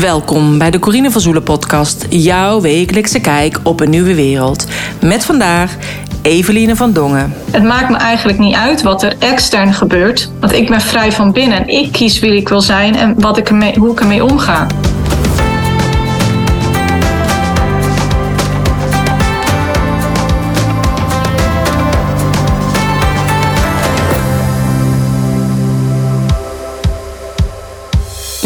[0.00, 4.66] Welkom bij de Corine van Zoelen podcast, jouw wekelijkse kijk op een nieuwe wereld.
[5.00, 5.76] Met vandaag
[6.22, 7.34] Eveline van Dongen.
[7.50, 11.32] Het maakt me eigenlijk niet uit wat er extern gebeurt, want ik ben vrij van
[11.32, 14.66] binnen en ik kies wie ik wil zijn en wat ik hoe ik ermee omga.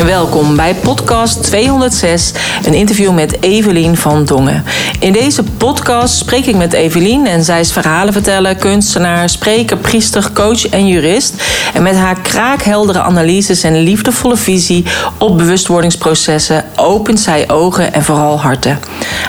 [0.05, 2.33] Welkom bij podcast 206,
[2.65, 4.65] een interview met Evelien van Dongen.
[4.99, 10.69] In deze podcast spreek ik met Evelien en zij is verhalenverteller, kunstenaar, spreker, priester, coach
[10.69, 11.43] en jurist.
[11.75, 14.85] En met haar kraakheldere analyses en liefdevolle visie
[15.19, 18.79] op bewustwordingsprocessen opent zij ogen en vooral harten.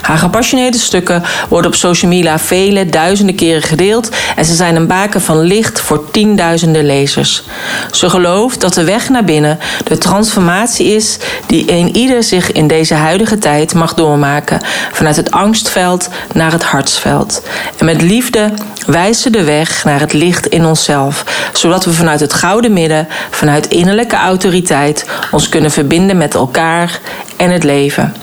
[0.02, 4.88] Haar gepassioneerde stukken worden op social media vele duizenden keren gedeeld en ze zijn een
[4.88, 7.44] baken van licht voor tienduizenden lezers.
[7.92, 12.68] Ze gelooft dat de weg naar binnen, de transformatie is die een ieder zich in
[12.68, 14.62] deze huidige tijd mag doormaken.
[14.92, 17.42] Vanuit het angstveld naar het hartsveld.
[17.78, 18.52] En met liefde
[18.86, 21.24] wijst ze de weg naar het licht in onszelf.
[21.54, 27.00] Zodat we vanuit het gouden midden, vanuit innerlijke autoriteit, ons kunnen verbinden met elkaar
[27.38, 28.14] en het leven.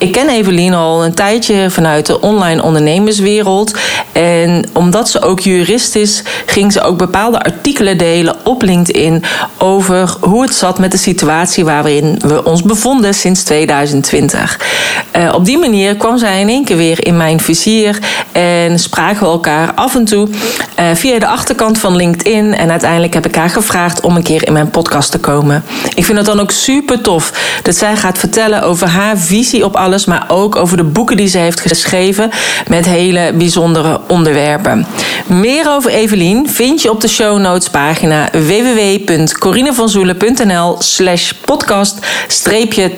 [0.00, 3.78] Ik ken Evelien al een tijdje vanuit de online ondernemerswereld.
[4.12, 9.24] En omdat ze ook jurist is, ging ze ook bepaalde artikelen delen op LinkedIn
[9.58, 14.60] over hoe het zat met de situatie waarin we ons bevonden sinds 2020.
[15.16, 17.98] Uh, op die manier kwam zij in één keer weer in mijn vizier
[18.32, 22.54] en spraken we elkaar af en toe uh, via de achterkant van LinkedIn.
[22.54, 25.64] En uiteindelijk heb ik haar gevraagd om een keer in mijn podcast te komen.
[25.94, 29.76] Ik vind het dan ook super tof dat zij gaat vertellen over haar visie op
[29.90, 32.30] alles maar ook over de boeken die ze heeft geschreven
[32.68, 34.86] met hele bijzondere onderwerpen.
[35.26, 41.98] Meer over Evelien vind je op de show notes pagina www.corinevanzoelen.nl slash podcast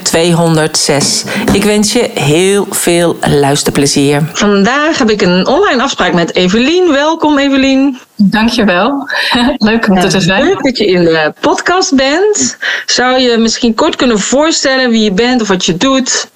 [0.02, 1.24] 206.
[1.52, 4.22] Ik wens je heel veel luisterplezier.
[4.32, 6.92] Vandaag heb ik een online afspraak met Evelien.
[6.92, 7.98] Welkom Evelien.
[8.16, 9.08] Dankjewel.
[9.68, 10.44] Leuk om ja, te zijn.
[10.44, 12.56] Leuk dat je in de podcast bent.
[12.86, 16.30] Zou je misschien kort kunnen voorstellen wie je bent of wat je doet?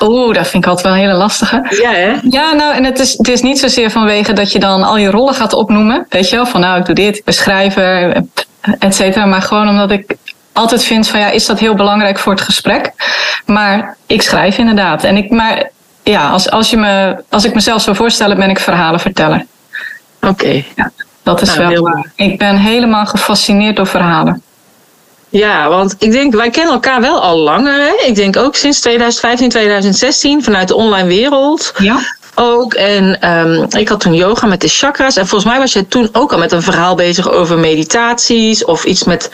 [0.00, 1.66] Oeh, dat vind ik altijd wel een hele lastige.
[1.82, 2.14] Ja, hè?
[2.22, 5.10] Ja, nou, en het is, het is niet zozeer vanwege dat je dan al je
[5.10, 6.06] rollen gaat opnoemen.
[6.08, 8.22] Weet je wel, van nou, ik doe dit, ik ben schrijver,
[8.78, 9.24] et cetera.
[9.26, 10.16] Maar gewoon omdat ik
[10.52, 12.92] altijd vind van ja, is dat heel belangrijk voor het gesprek?
[13.46, 15.04] Maar ik schrijf inderdaad.
[15.04, 15.70] En ik, maar
[16.02, 19.46] ja, als, als, je me, als ik mezelf zou voorstellen, ben ik verhalenverteller.
[20.20, 20.64] Oké.
[20.76, 20.90] Ja,
[21.22, 22.06] dat is nou, wel.
[22.14, 24.42] Ik ben helemaal gefascineerd door verhalen.
[25.32, 27.80] Ja, want ik denk, wij kennen elkaar wel al langer.
[27.80, 28.06] Hè?
[28.06, 31.72] Ik denk ook sinds 2015, 2016 vanuit de online wereld.
[31.78, 31.98] Ja.
[32.34, 32.74] Ook.
[32.74, 35.16] En um, ik had toen yoga met de chakras.
[35.16, 38.84] En volgens mij was je toen ook al met een verhaal bezig over meditaties of
[38.84, 39.30] iets met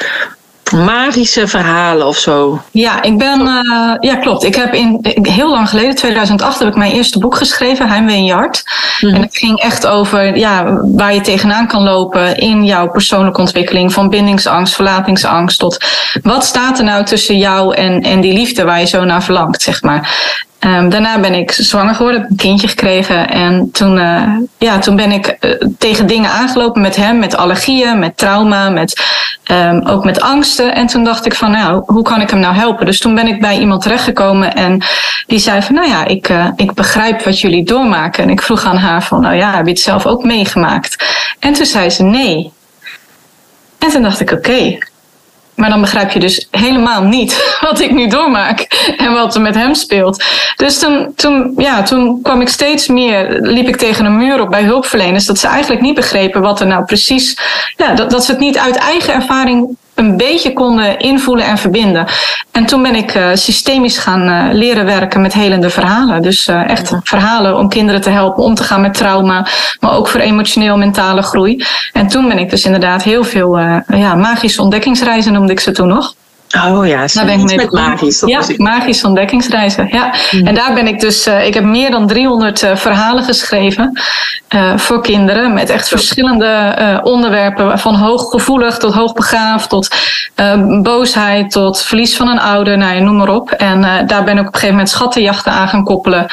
[0.72, 2.62] magische verhalen of zo.
[2.70, 4.44] Ja, ik ben, uh, ja klopt.
[4.44, 8.24] Ik heb in, heel lang geleden, 2008, heb ik mijn eerste boek geschreven, Heimwee in
[8.24, 8.62] Jart.
[9.00, 9.14] Mm.
[9.14, 13.92] En het ging echt over ja, waar je tegenaan kan lopen in jouw persoonlijke ontwikkeling.
[13.92, 15.84] Van bindingsangst, verlatingsangst tot
[16.22, 19.62] wat staat er nou tussen jou en, en die liefde waar je zo naar verlangt,
[19.62, 20.36] zeg maar.
[20.60, 23.30] Um, daarna ben ik zwanger geworden, heb een kindje gekregen.
[23.30, 27.98] En toen, uh, ja, toen ben ik uh, tegen dingen aangelopen met hem, met allergieën,
[27.98, 29.04] met trauma, met,
[29.50, 30.74] um, ook met angsten.
[30.74, 32.86] En toen dacht ik van, nou, hoe kan ik hem nou helpen?
[32.86, 34.82] Dus toen ben ik bij iemand terechtgekomen en
[35.26, 38.22] die zei van, nou ja, ik, uh, ik begrijp wat jullie doormaken.
[38.22, 41.04] En ik vroeg aan haar van, nou ja, heb je het zelf ook meegemaakt?
[41.38, 42.52] En toen zei ze nee.
[43.78, 44.78] En toen dacht ik, oké,
[45.58, 48.60] maar dan begrijp je dus helemaal niet wat ik nu doormaak
[48.96, 50.24] en wat er met hem speelt.
[50.56, 54.50] Dus toen, toen, ja, toen kwam ik steeds meer, liep ik tegen een muur op
[54.50, 57.38] bij hulpverleners, dat ze eigenlijk niet begrepen wat er nou precies,
[57.76, 62.06] ja, dat, dat ze het niet uit eigen ervaring een beetje konden invoelen en verbinden.
[62.52, 66.22] En toen ben ik uh, systemisch gaan uh, leren werken met helende verhalen.
[66.22, 69.46] Dus uh, echt verhalen om kinderen te helpen om te gaan met trauma,
[69.80, 71.64] maar ook voor emotioneel mentale groei.
[71.92, 75.88] En toen ben ik dus inderdaad heel veel ja, magische ontdekkingsreizen noemde ik ze toen
[75.88, 76.14] nog.
[76.56, 78.22] Oh ja, daar ben ik mee met magisch.
[78.26, 79.88] Ja, magische ontdekkingsreizen.
[79.90, 80.14] Ja.
[80.30, 80.46] Hmm.
[80.46, 84.00] En daar ben ik dus, uh, ik heb meer dan 300 uh, verhalen geschreven
[84.54, 85.54] uh, voor kinderen.
[85.54, 87.78] Met echt verschillende onderwerpen.
[87.78, 89.96] Van hooggevoelig tot hoogbegaafd, tot
[90.82, 92.78] boosheid, tot verlies van een ouder.
[92.78, 93.50] Nou, ja, noem maar op.
[93.50, 96.26] En daar ben ik op een gegeven moment schattenjachten aan gaan koppelen.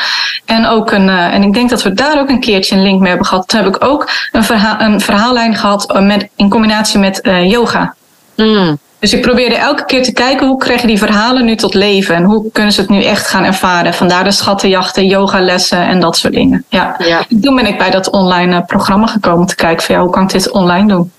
[0.45, 3.09] En, ook een, en ik denk dat we daar ook een keertje een link mee
[3.09, 3.47] hebben gehad.
[3.47, 7.95] Toen heb ik ook een, verhaal, een verhaallijn gehad met, in combinatie met yoga.
[8.35, 8.79] Mm.
[9.05, 12.23] Dus ik probeerde elke keer te kijken hoe krijgen die verhalen nu tot leven en
[12.23, 13.93] hoe kunnen ze het nu echt gaan ervaren.
[13.93, 16.65] Vandaar de schattenjachten, yogalessen en dat soort dingen.
[16.69, 16.95] Ja.
[16.97, 17.25] ja.
[17.41, 20.23] Toen ben ik bij dat online eh, programma gekomen te kijken van ja, hoe kan
[20.23, 21.11] ik dit online doen.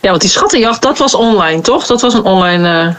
[0.00, 1.86] Ja, want die schattenjacht, dat was online, toch?
[1.86, 2.84] Dat was een online.
[2.84, 2.94] Uh...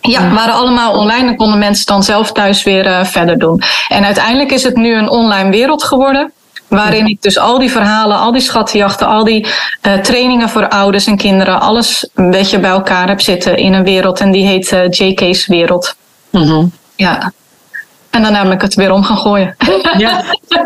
[0.00, 3.62] Ja, waren allemaal online en konden mensen dan zelf thuis weer uh, verder doen.
[3.88, 6.32] En uiteindelijk is het nu een online wereld geworden.
[6.76, 9.46] Waarin ik dus al die verhalen, al die schattenjachten, al die
[9.82, 13.84] uh, trainingen voor ouders en kinderen, alles een beetje bij elkaar heb zitten in een
[13.84, 14.20] wereld.
[14.20, 15.96] En die heet uh, JK's Wereld.
[16.30, 17.32] Mm Ja.
[18.12, 19.56] En daarna ben ik het weer om gaan gooien.
[19.98, 20.22] Ja,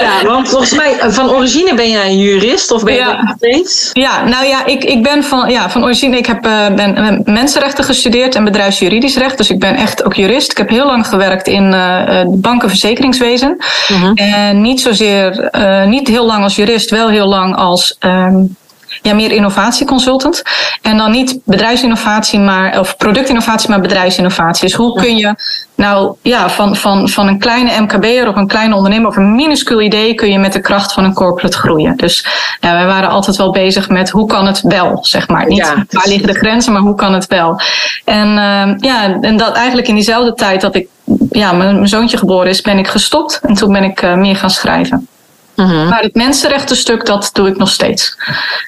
[0.00, 3.22] ja want volgens mij van origine ben jij een jurist of ben je ja.
[3.22, 3.90] nog steeds?
[3.92, 7.84] Ja, nou ja, ik, ik ben van, ja, van origine, ik heb, uh, ben mensenrechten
[7.84, 9.36] gestudeerd en bedrijfsjuridisch recht.
[9.36, 10.50] Dus ik ben echt ook jurist.
[10.50, 13.56] Ik heb heel lang gewerkt in uh, banken- verzekeringswezen.
[13.88, 14.12] Mhm.
[14.14, 15.50] En niet zozeer,
[15.86, 18.56] niet heel lang als jurist, wel heel lang als um,
[19.02, 20.42] ja, meer innovatieconsultant.
[20.82, 24.66] En dan niet bedrijfsinnovatie, maar, of productinnovatie, maar bedrijfsinnovatie.
[24.68, 25.34] Dus hoe kun je
[25.74, 29.80] nou ja, van, van, van een kleine MKB'er of een kleine ondernemer of een minuscuul
[29.80, 31.96] idee kun je met de kracht van een corporate groeien.
[31.96, 32.26] Dus
[32.60, 35.46] ja, wij waren altijd wel bezig met hoe kan het wel, zeg maar.
[35.46, 35.84] Niet Ja.
[35.90, 37.60] waar liggen de grenzen, maar hoe kan het wel.
[38.04, 40.88] En uh, ja, en dat eigenlijk in diezelfde tijd dat ik
[41.30, 43.40] ja, mijn, mijn zoontje geboren is, ben ik gestopt.
[43.42, 45.08] En toen ben ik uh, meer gaan schrijven.
[45.56, 45.88] Mhm.
[45.88, 48.16] Maar het mensenrechtenstuk, dat doe ik nog steeds.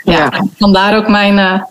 [0.05, 0.31] Ja, Ja.
[0.59, 1.63] vandaar ook mijn, uh,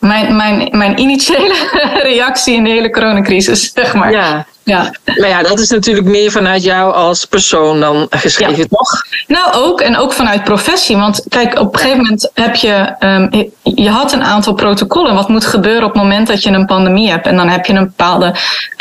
[0.00, 1.54] mijn, mijn, mijn initiële
[2.12, 4.10] reactie in de hele coronacrisis, zeg maar.
[4.10, 4.46] Ja.
[4.64, 4.94] Ja.
[5.04, 8.64] Maar ja, dat is natuurlijk meer vanuit jou als persoon dan geschreven, Ja.
[8.70, 9.04] toch?
[9.26, 10.96] Nou, ook en ook vanuit professie.
[10.96, 12.94] Want kijk, op een gegeven moment heb je.
[13.00, 15.14] Um, je had een aantal protocollen.
[15.14, 17.26] Wat moet gebeuren op het moment dat je een pandemie hebt?
[17.26, 18.34] En dan heb je een bepaalde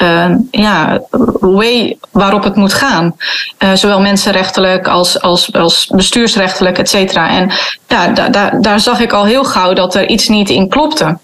[0.03, 1.01] uh, ja,
[1.39, 3.15] way waarop het moet gaan.
[3.59, 7.29] Uh, zowel mensenrechtelijk als, als, als bestuursrechtelijk, et cetera.
[7.29, 7.51] En
[7.87, 11.17] ja, da, da, daar zag ik al heel gauw dat er iets niet in klopte.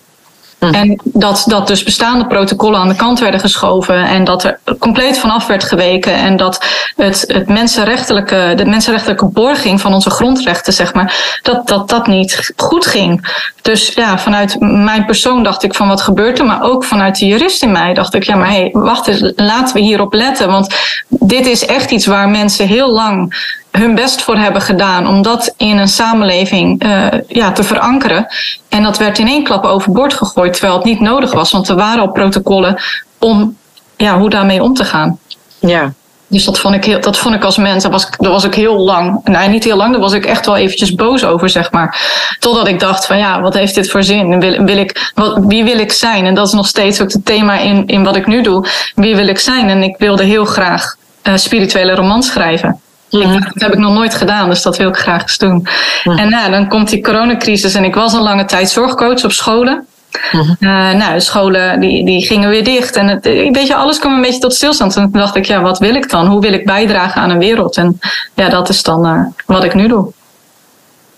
[0.59, 0.65] Hm.
[0.65, 5.19] En dat, dat dus bestaande protocollen aan de kant werden geschoven en dat er compleet
[5.19, 6.65] vanaf werd geweken en dat
[6.95, 12.53] het, het mensenrechtelijke, de mensenrechtelijke borging van onze grondrechten, zeg maar, dat, dat dat niet
[12.55, 13.37] goed ging.
[13.61, 17.25] Dus ja, vanuit mijn persoon dacht ik van wat gebeurt er, maar ook vanuit de
[17.25, 20.47] jurist in mij dacht ik, ja, maar hé, hey, wacht eens, laten we hierop letten,
[20.47, 20.75] want
[21.07, 23.33] dit is echt iets waar mensen heel lang
[23.71, 28.27] hun best voor hebben gedaan om dat in een samenleving uh, ja, te verankeren.
[28.69, 31.75] En dat werd in één klap overboord gegooid, terwijl het niet nodig was, want er
[31.75, 32.81] waren al protocollen
[33.19, 33.57] om
[33.97, 35.19] ja, hoe daarmee om te gaan.
[35.59, 35.93] Ja.
[36.27, 38.53] Dus dat vond ik, heel, dat vond ik als mens, daar was, daar was ik
[38.53, 41.71] heel lang, nee niet heel lang, daar was ik echt wel eventjes boos over, zeg
[41.71, 41.99] maar.
[42.39, 44.39] Totdat ik dacht van ja, wat heeft dit voor zin?
[44.39, 46.25] Wil, wil ik, wat, wie wil ik zijn?
[46.25, 48.67] En dat is nog steeds ook het thema in, in wat ik nu doe.
[48.95, 49.69] Wie wil ik zijn?
[49.69, 52.79] En ik wilde heel graag uh, spirituele romans schrijven.
[53.11, 53.33] Mhm.
[53.37, 55.67] Ik, dat heb ik nog nooit gedaan, dus dat wil ik graag eens doen.
[56.03, 56.17] Mhm.
[56.17, 59.87] En nou, dan komt die coronacrisis en ik was een lange tijd zorgcoach op scholen.
[60.31, 60.41] Mhm.
[60.59, 62.95] Uh, nou, de scholen die, die gingen weer dicht.
[62.95, 64.95] En het, weet je, alles kwam een beetje tot stilstand.
[64.95, 66.27] En toen dacht ik, ja, wat wil ik dan?
[66.27, 67.77] Hoe wil ik bijdragen aan een wereld?
[67.77, 67.99] En
[68.33, 70.11] ja, dat is dan uh, wat ik nu doe.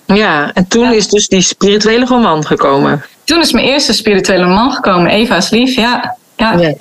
[0.05, 0.91] Ja, en toen Ja.
[0.91, 3.03] is dus die spirituele roman gekomen.
[3.23, 5.75] Toen is mijn eerste spirituele man gekomen, Eva's Lief.
[5.75, 6.57] Ja, ja.
[6.57, 6.73] Ja.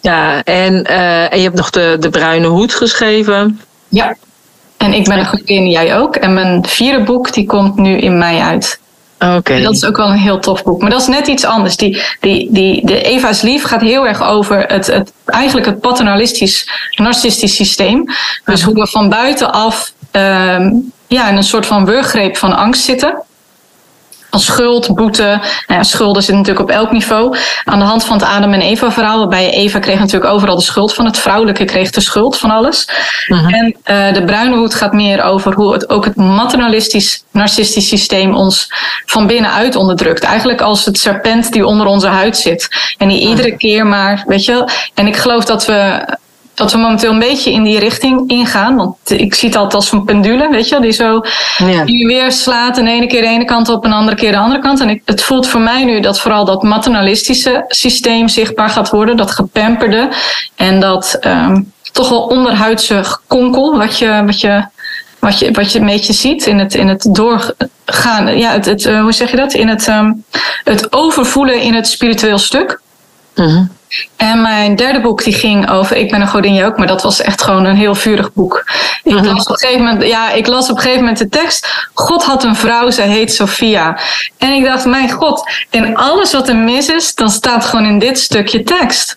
[0.00, 3.60] Ja, en, uh, en je hebt nog de, de Bruine Hoed geschreven.
[3.90, 4.16] Ja.
[4.76, 6.16] En ik ben een godin, jij ook.
[6.16, 8.80] En mijn vierde boek, die komt nu in mei uit.
[9.18, 9.34] Oké.
[9.36, 9.62] Okay.
[9.62, 10.80] Dat is ook wel een heel tof boek.
[10.80, 11.76] Maar dat is net iets anders.
[11.76, 16.68] Die, die, die, de Eva's Lief gaat heel erg over het, het, eigenlijk het paternalistisch,
[16.96, 18.04] narcistisch systeem.
[18.44, 23.22] Dus hoe we van buitenaf um, ja, in een soort van wurggreep van angst zitten.
[24.30, 25.22] Als schuld, boete.
[25.22, 27.36] Nou ja, schulden zitten natuurlijk op elk niveau.
[27.64, 29.18] Aan de hand van het Adam en Eva verhaal.
[29.18, 31.04] Waarbij Eva kreeg natuurlijk overal de schuld van.
[31.04, 32.88] Het vrouwelijke kreeg de schuld van alles.
[33.26, 33.54] Mhm.
[33.54, 38.34] En uh, de bruine hoed gaat meer over hoe het, ook het maternalistisch, narcistisch systeem
[38.34, 38.72] ons
[39.06, 40.22] van binnenuit onderdrukt.
[40.22, 42.68] Eigenlijk als het serpent die onder onze huid zit.
[42.98, 44.68] En die iedere keer maar, weet je wel.
[44.94, 46.04] En ik geloof dat we
[46.60, 48.76] dat we momenteel een beetje in die richting ingaan.
[48.76, 51.20] Want ik zie het altijd als een pendule, weet je, die zo
[51.56, 51.84] Ja.
[51.84, 52.78] die weer slaat.
[52.78, 54.80] En de ene keer de ene kant op en de andere keer de andere kant.
[54.80, 59.16] En ik, het voelt voor mij nu dat vooral dat maternalistische systeem zichtbaar gaat worden.
[59.16, 60.08] Dat gepamperde.
[60.56, 64.64] En dat um, toch wel onderhuidse konkel, wat je, wat je,
[65.18, 68.38] wat je, wat je een beetje ziet in het, in het doorgaan.
[68.38, 69.52] Ja, het, het, uh, hoe zeg je dat?
[69.52, 70.24] In het, um,
[70.64, 72.80] het overvoelen in het spiritueel stuk.
[73.34, 73.64] Mhm.
[74.16, 77.20] En mijn derde boek die ging over Ik ben een godin ook, maar dat was
[77.20, 78.64] echt gewoon een heel vurig boek.
[79.02, 79.24] Ik, Mhm.
[79.24, 81.88] las op een gegeven moment, ja, ik las op een gegeven moment de tekst.
[81.94, 83.98] God had een vrouw, zij heet Sophia.
[84.38, 87.98] En ik dacht, mijn god, in alles wat er mis is, dan staat gewoon in
[87.98, 89.16] dit stukje tekst.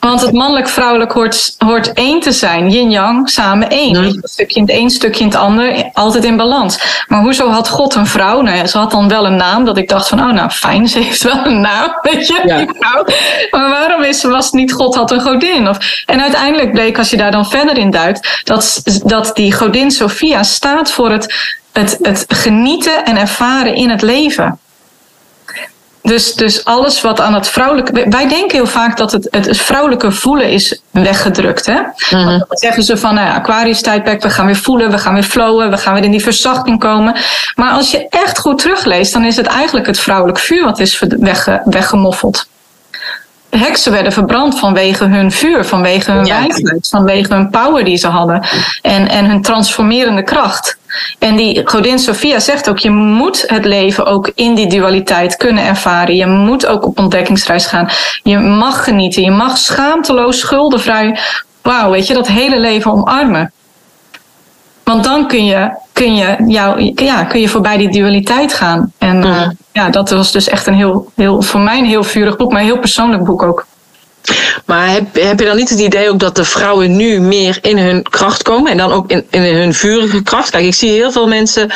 [0.00, 2.70] Want het mannelijk-vrouwelijk hoort, hoort één te zijn.
[2.70, 3.94] Yin-yang, samen één.
[3.96, 5.90] Een stukje in het een, stukje in het ander.
[5.92, 7.04] Altijd in balans.
[7.06, 8.40] Maar hoezo had God een vrouw?
[8.40, 9.64] Nou ja, ze had dan wel een naam.
[9.64, 11.98] Dat ik dacht van, oh nou fijn, ze heeft wel een naam.
[12.02, 12.66] Weet je, Ja.
[12.78, 13.04] vrouw.
[13.50, 15.68] Maar waarom is, was het niet God had een godin?
[15.68, 18.40] Of, en uiteindelijk bleek, als je daar dan verder in duikt...
[18.44, 21.34] dat, dat die godin Sophia staat voor het,
[21.72, 24.58] het, het genieten en ervaren in het leven
[26.06, 27.92] Dus, dus alles wat aan het vrouwelijke.
[28.08, 31.66] Wij denken heel vaak dat het, het, vrouwelijke voelen is weggedrukt.
[31.66, 31.78] Hè?
[32.10, 35.22] Mm Dan zeggen ze van nou, Aquarius tijdperk, we gaan weer voelen, we gaan weer
[35.22, 37.16] flowen, we gaan weer in die verzachting komen.
[37.54, 41.02] Maar als je echt goed terugleest, dan is het eigenlijk het vrouwelijk vuur wat is
[41.18, 42.46] wegge, weggemoffeld.
[43.48, 46.40] De heksen werden verbrand vanwege hun vuur, vanwege hun ja.
[46.40, 48.46] wijsheid, vanwege hun power die ze hadden
[48.82, 50.76] en, en hun transformerende kracht.
[51.18, 55.64] En die godin Sophia zegt ook, je moet het leven ook in die dualiteit kunnen
[55.64, 56.16] ervaren.
[56.16, 57.88] Je moet ook op ontdekkingsreis gaan.
[58.22, 61.18] Je mag genieten, je mag schaamteloos, schuldenvrij,
[61.62, 63.52] wauw, weet je, dat hele leven omarmen.
[64.84, 68.92] Want dan kun je, kun je, jou, ja, kun je voorbij die dualiteit gaan.
[68.98, 72.36] En uh, ja, dat was dus echt een heel, heel, voor mij een heel vurig
[72.36, 73.66] boek, maar een heel persoonlijk boek ook.
[74.64, 78.02] Maar heb, je dan niet het idee ook dat de vrouwen nu meer in hun
[78.02, 80.50] kracht komen en dan ook in, in hun vurige kracht?
[80.50, 81.70] Kijk, ik zie heel veel mensen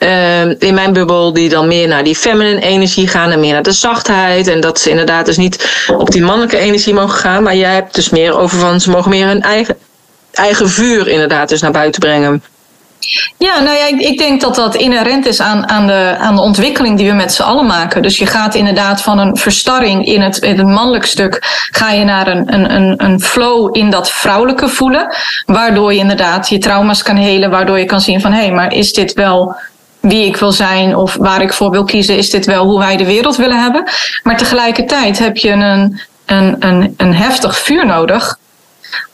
[0.00, 3.62] uh, in mijn bubbel die dan meer naar die feminine energie gaan en meer naar
[3.62, 4.46] de zachtheid.
[4.48, 7.42] En dat ze inderdaad dus niet op die mannelijke energie mogen gaan.
[7.42, 9.76] Maar jij hebt dus meer over van ze mogen meer hun eigen,
[10.32, 12.42] eigen vuur inderdaad dus naar buiten brengen.
[13.38, 16.98] Ja, nou ja, ik, denk dat dat inherent is aan, aan, de, aan de ontwikkeling
[16.98, 18.02] die we met z'n allen maken.
[18.02, 21.38] Dus je gaat inderdaad van een verstarring in het, in het mannelijk stuk,
[21.70, 25.14] ga je naar een, een, een flow in dat vrouwelijke voelen.
[25.46, 28.72] Waardoor je inderdaad je trauma's kan helen, waardoor je kan zien van hé, hey, maar
[28.72, 29.54] is dit wel
[30.00, 32.16] wie ik wil zijn of waar ik voor wil kiezen?
[32.16, 33.84] Is dit wel hoe wij de wereld willen hebben?
[34.22, 38.38] Maar tegelijkertijd heb je een, een, een, een heftig vuur nodig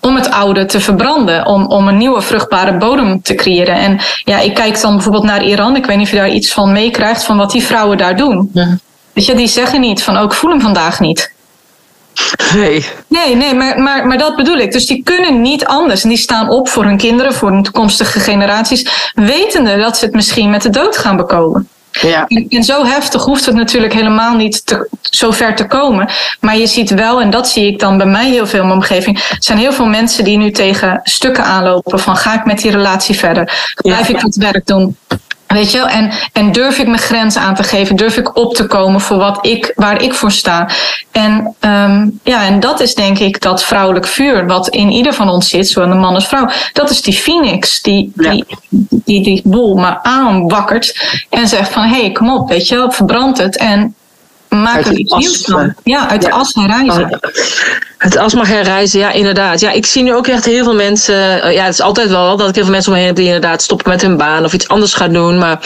[0.00, 3.74] om het oude te verbranden, om, om een nieuwe vruchtbare bodem te creëren.
[3.74, 5.76] En ja, ik kijk dan bijvoorbeeld naar Iran.
[5.76, 8.50] Ik weet niet of je daar iets van meekrijgt van wat die vrouwen daar doen.
[8.52, 8.76] Ja.
[9.12, 11.32] Weet je, die zeggen niet van ook oh, voel hem vandaag niet.
[12.54, 12.86] Nee.
[13.08, 14.72] Nee, nee maar, maar, maar dat bedoel ik.
[14.72, 16.02] Dus die kunnen niet anders.
[16.02, 20.14] En die staan op voor hun kinderen, voor hun toekomstige generaties, wetende dat ze het
[20.14, 21.68] misschien met de dood gaan bekomen.
[22.00, 22.26] Ja.
[22.48, 26.08] En, zo heftig hoeft het natuurlijk helemaal niet te, zo ver te komen.
[26.40, 28.78] Maar je ziet wel, en dat zie ik dan bij mij heel veel in mijn
[28.78, 32.58] omgeving, er zijn heel veel mensen die nu tegen stukken aanlopen van ga ik met
[32.60, 33.74] die relatie verder?
[33.74, 34.96] Blijf ik het werk doen?
[35.52, 37.96] Weet je, en, en durf ik mijn grens aan te geven?
[37.96, 40.68] Durf ik op te komen voor wat ik, waar ik voor sta?
[41.10, 45.28] En, um, ja, en dat is denk ik dat vrouwelijk vuur, wat in ieder van
[45.28, 46.48] ons zit, zowel de man als vrouw.
[46.72, 52.00] Dat is die phoenix, die die, die, die, boel maar aanwakkert en zegt van hé,
[52.00, 53.94] hey, kom op, weet je, verbrand het en
[54.52, 55.74] maak er iets nieuws van.
[55.84, 57.20] Ja, uit de as herreizen.
[58.02, 59.60] Het as mag herreizen, ja, inderdaad.
[59.60, 61.42] Ja, ik zie nu ook echt heel veel mensen.
[61.42, 63.62] Eh, ja, het is altijd wel dat ik heel veel mensen omheen heb die inderdaad
[63.62, 65.38] stoppen met hun baan of iets anders gaan doen.
[65.38, 65.58] Maar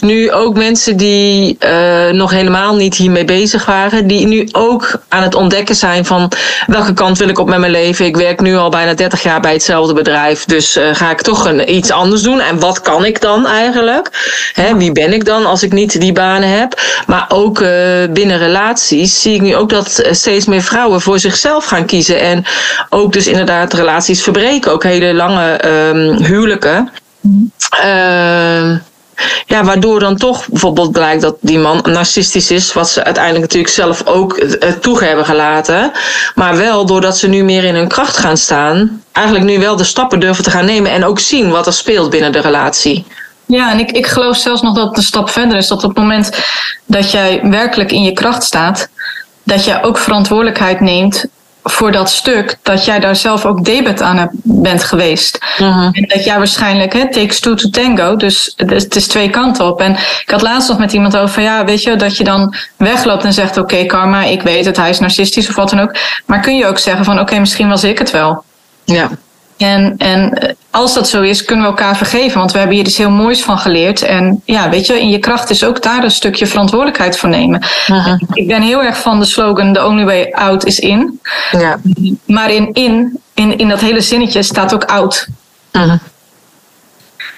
[0.00, 5.22] nu ook mensen die uh, nog helemaal niet hiermee bezig waren, die nu ook aan
[5.22, 6.32] het ontdekken zijn van
[6.66, 8.06] welke kant wil ik op met mijn leven.
[8.06, 11.44] Ik werk nu al bijna 30 jaar bij hetzelfde bedrijf, dus uh, ga ik toch
[11.44, 12.40] een, iets anders doen.
[12.40, 14.10] En wat kan ik dan eigenlijk?
[14.52, 16.80] Hè, wie ben ik dan als ik niet die banen heb?
[17.06, 17.58] Maar ook
[18.10, 22.20] binnen relaties zie ik nu ook dat steeds meer vrouwen voor zichzelf gaan kiezen.
[22.20, 22.44] En
[22.90, 24.72] ook dus inderdaad relaties verbreken.
[24.72, 26.90] Ook hele lange um, huwelijken.
[27.84, 28.76] Uh,
[29.46, 33.72] ja, waardoor dan toch bijvoorbeeld blijkt dat die man narcistisch is, wat ze uiteindelijk natuurlijk
[33.72, 34.40] zelf ook
[34.80, 35.92] toe hebben gelaten.
[36.34, 39.84] Maar wel doordat ze nu meer in hun kracht gaan staan, eigenlijk nu wel de
[39.84, 43.06] stappen durven te gaan nemen en ook zien wat er speelt binnen de relatie.
[43.46, 45.68] Ja, en ik, ik geloof zelfs nog dat het een stap verder is.
[45.68, 46.30] Dat op het moment
[46.86, 48.88] dat jij werkelijk in je kracht staat,
[49.42, 51.24] dat jij ook verantwoordelijkheid neemt
[51.68, 55.38] voor dat stuk dat jij daar zelf ook debet aan hebt, bent geweest.
[55.58, 55.88] Mhm.
[55.92, 59.80] En dat jij waarschijnlijk, hè, takes two to tango, dus het is twee kanten op.
[59.80, 63.24] En ik had laatst nog met iemand over, ja, weet je, dat je dan wegloopt
[63.24, 65.96] en zegt, oké, karma, ik weet het, hij is narcistisch of wat dan ook.
[66.26, 68.44] Maar kun je ook zeggen van, oké, misschien was ik het wel.
[68.84, 69.10] Ja.
[69.56, 72.38] En, en als dat zo is, kunnen we elkaar vergeven.
[72.38, 74.02] Want we hebben hier iets heel moois van geleerd.
[74.02, 77.62] En ja, weet je, in je kracht is ook daar een stukje verantwoordelijkheid voor nemen.
[78.32, 81.20] Ik ben heel erg van de slogan: The only way out is in.
[81.50, 81.78] Ja.
[82.26, 85.26] Maar in in, in, in dat hele zinnetje staat ook out.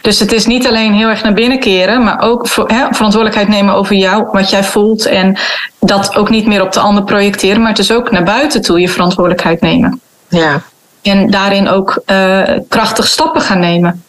[0.00, 3.48] Dus het is niet alleen heel erg naar binnen keren, maar ook voor, hè, verantwoordelijkheid
[3.48, 5.06] nemen over jou, wat jij voelt.
[5.06, 5.38] En
[5.80, 8.80] dat ook niet meer op de ander projecteren, maar het is ook naar buiten toe
[8.80, 10.00] je verantwoordelijkheid nemen.
[10.28, 10.62] Ja.
[11.02, 14.02] En daarin ook uh, krachtig stappen gaan nemen.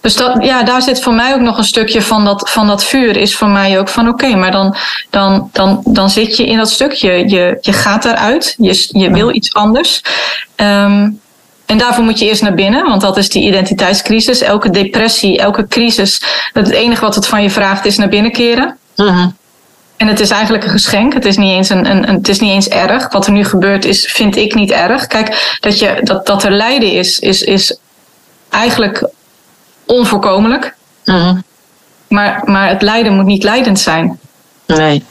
[0.00, 2.84] Dus dat, ja, daar zit voor mij ook nog een stukje van dat, van dat
[2.84, 3.16] vuur.
[3.16, 4.76] Is voor mij ook van oké, maar dan,
[5.10, 7.28] dan, dan, dan zit je in dat stukje.
[7.28, 10.02] Je, je gaat eruit, je, je wil iets anders.
[10.56, 11.20] Um,
[11.66, 14.40] en daarvoor moet je eerst naar binnen, want dat is die identiteitscrisis.
[14.40, 16.22] Elke depressie, elke crisis,
[16.52, 18.78] het enige wat het van je vraagt is naar binnen keren.
[18.96, 19.26] Uh
[19.98, 21.14] en het is eigenlijk een geschenk.
[21.14, 23.12] Het is niet eens, een, een, het is niet eens erg.
[23.12, 25.06] Wat er nu gebeurt is, vind ik niet erg.
[25.06, 27.78] Kijk, dat, je, dat, dat er lijden is, is, is
[28.48, 29.08] eigenlijk
[29.86, 30.74] onvoorkomelijk.
[31.04, 31.36] Mhm.
[32.08, 34.18] maar, maar het lijden moet niet leidend zijn.
[34.66, 35.04] Nee.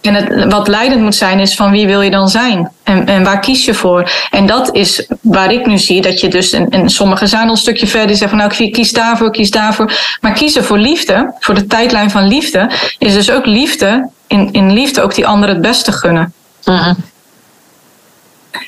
[0.00, 2.70] En het, wat leidend moet zijn is van wie wil je dan zijn?
[2.82, 4.10] En, en waar kies je voor?
[4.30, 7.50] En dat is waar ik nu zie dat je dus, en, en sommigen zijn al
[7.50, 9.92] een stukje verder, zeggen van nou ik kies daarvoor, kies daarvoor.
[10.20, 14.72] Maar kiezen voor liefde, voor de tijdlijn van liefde, is dus ook liefde, in, in
[14.72, 16.32] liefde ook die anderen het beste gunnen.
[16.64, 16.94] Mhm.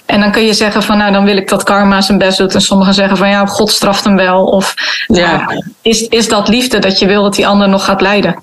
[0.07, 2.55] En dan kun je zeggen van nou dan wil ik dat karma zijn best doet.
[2.55, 4.45] En sommigen zeggen van ja, God straft hem wel.
[4.45, 4.75] Of
[5.07, 5.37] Ja.
[5.37, 8.43] nou, is, is dat liefde dat je wil dat die ander nog gaat lijden?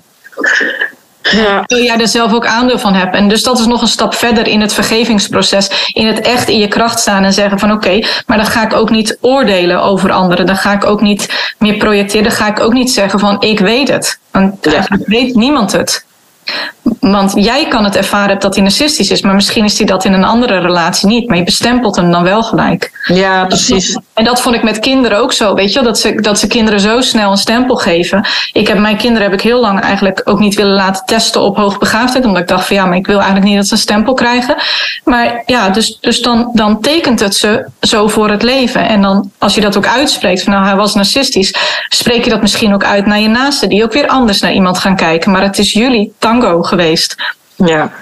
[1.22, 1.62] Ja.
[1.66, 3.20] Wil jij er zelf ook aandeel van hebben?
[3.20, 5.70] En dus dat is nog een stap verder in het vergevingsproces.
[5.92, 8.72] In het echt in je kracht staan en zeggen van oké, maar dan ga ik
[8.74, 10.46] ook niet oordelen over anderen.
[10.46, 12.22] Dan ga ik ook niet meer projecteren.
[12.28, 14.18] Dan ga ik ook niet zeggen van ik weet het.
[14.30, 14.72] Want Ja.
[14.72, 16.04] eigenlijk weet niemand het.
[17.00, 20.12] Want jij kan het ervaren dat hij narcistisch is, maar misschien is hij dat in
[20.12, 21.28] een andere relatie niet.
[21.28, 22.92] Maar je bestempelt hem dan wel gelijk.
[23.06, 23.98] ja, precies.
[24.14, 26.46] En dat vond ik met kinderen ook zo, weet je, wel, dat ze, dat ze
[26.46, 28.26] kinderen zo snel een stempel geven.
[28.52, 31.56] Ik heb mijn kinderen heb ik heel lang eigenlijk ook niet willen laten testen op
[31.56, 34.14] hoogbegaafdheid, omdat ik dacht van ja, maar ik wil eigenlijk niet dat ze een stempel
[34.14, 34.56] krijgen.
[35.04, 38.88] Maar ja, dus, dus dan, dan tekent het ze zo voor het leven.
[38.88, 41.54] En dan als je dat ook uitspreekt, van nou hij was narcistisch,
[41.88, 44.78] spreek je dat misschien ook uit naar je naasten, die ook weer anders naar iemand
[44.78, 45.30] gaan kijken.
[45.30, 47.14] Maar het is jullie tango geweest.
[47.56, 47.92] Ja.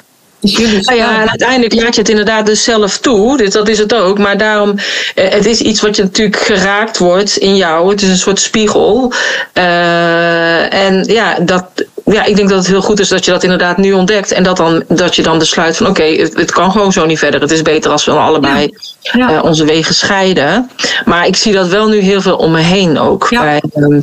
[0.41, 3.37] Nou ja, en uiteindelijk laat je het inderdaad dus zelf toe.
[3.37, 4.19] Dus dat is het ook.
[4.19, 4.75] Maar daarom,
[5.15, 7.91] eh, het is iets wat je natuurlijk geraakt wordt in jou.
[7.91, 9.13] Het is een soort spiegel.
[9.53, 11.65] Eh, en ja, dat,
[12.05, 14.33] ja, ik denk dat het heel goed is dat je dat inderdaad nu ontdekt.
[14.33, 17.19] En dat, dan, dat je dan besluit van oké, het, het kan gewoon zo niet
[17.19, 17.41] verder.
[17.41, 19.31] Het is beter als we dan allebei Ja.
[19.31, 20.71] eh, onze wegen scheiden.
[21.05, 23.27] Maar ik zie dat wel nu heel veel om me heen ook.
[23.31, 23.41] Ja.
[23.43, 24.01] Bij, ehm,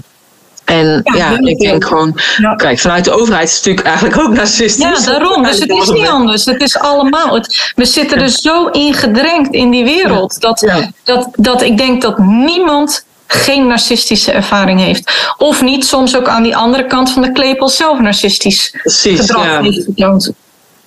[0.69, 2.55] en Ja, ik denk gewoon, Ja.
[2.55, 5.05] kijk, vanuit de overheid is het natuurlijk eigenlijk ook narcistisch.
[5.05, 5.43] Ja, daarom.
[5.43, 6.45] Dus het is niet anders.
[6.45, 7.33] Het is allemaal.
[7.33, 10.41] Het, we zitten er zo in gedrenkt in die wereld.
[10.41, 10.65] Dat,
[11.03, 15.33] dat, dat ik denk dat niemand geen narcistische ervaring heeft.
[15.37, 19.45] Of niet soms ook aan die andere kant van de klepel zelf narcistisch Precies, gedrag
[19.45, 19.61] ja.
[19.61, 20.31] heeft getoond.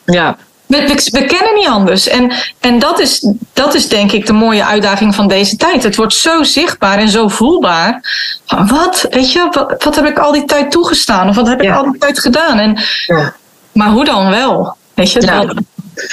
[0.04, 0.36] ja.
[0.72, 2.08] We, we, we kennen niet anders.
[2.08, 5.82] En, en dat, is, dat is denk ik de mooie uitdaging van deze tijd.
[5.82, 8.00] Het wordt zo zichtbaar en zo voelbaar.
[8.46, 9.06] Van wat?
[9.10, 11.28] Weet je, wat, wat heb ik al die tijd toegestaan?
[11.28, 12.58] Of wat heb ik al die tijd gedaan?
[12.58, 13.34] En, Ja.
[13.72, 14.76] Maar hoe dan wel?
[14.94, 15.44] Weet je, Ja.
[15.44, 15.56] dat-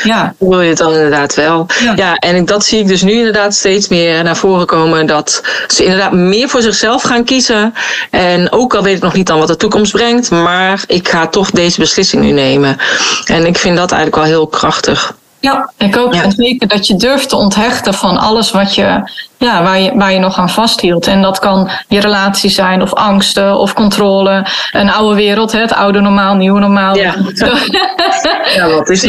[0.04, 0.34] ja.
[0.38, 1.66] Wil je het dan inderdaad wel?
[1.84, 1.94] Ja.
[1.96, 2.16] Ja.
[2.16, 5.06] en ik- dat zie ik dus nu inderdaad steeds meer naar voren komen.
[5.06, 7.74] Dat ze inderdaad meer voor zichzelf gaan kiezen.
[8.10, 10.30] En ook al weet ik nog niet dan wat de toekomst brengt.
[10.32, 12.78] Maar ik ga toch deze beslissing nu nemen.
[13.26, 15.14] En ik vind dat eigenlijk wel heel krachtig.
[15.42, 16.14] Ja, ik ook.
[16.14, 16.24] Ja.
[16.24, 19.02] En zeker dat je durft te onthechten van alles wat je,
[19.38, 21.08] ja, waar, je, waar je nog aan vasthield.
[21.08, 24.46] En dat kan je relatie zijn, of angsten, of controle.
[24.72, 26.96] Een oude wereld, hè, het oude normaal, nieuwe normaal.
[26.96, 27.16] Ja.
[28.56, 29.02] Ja, wat is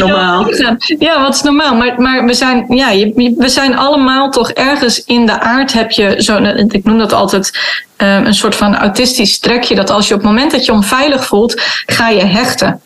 [0.99, 1.75] Ja, wat is normaal?
[1.75, 5.91] Maar, maar we, zijn, ja, je- we zijn allemaal toch ergens in de aard heb
[5.91, 7.59] je zo, ik noem dat altijd
[7.97, 9.75] eh, een soort van autistisch trekje.
[9.75, 12.81] Dat als je op het moment dat je onveilig voelt, ga je hechten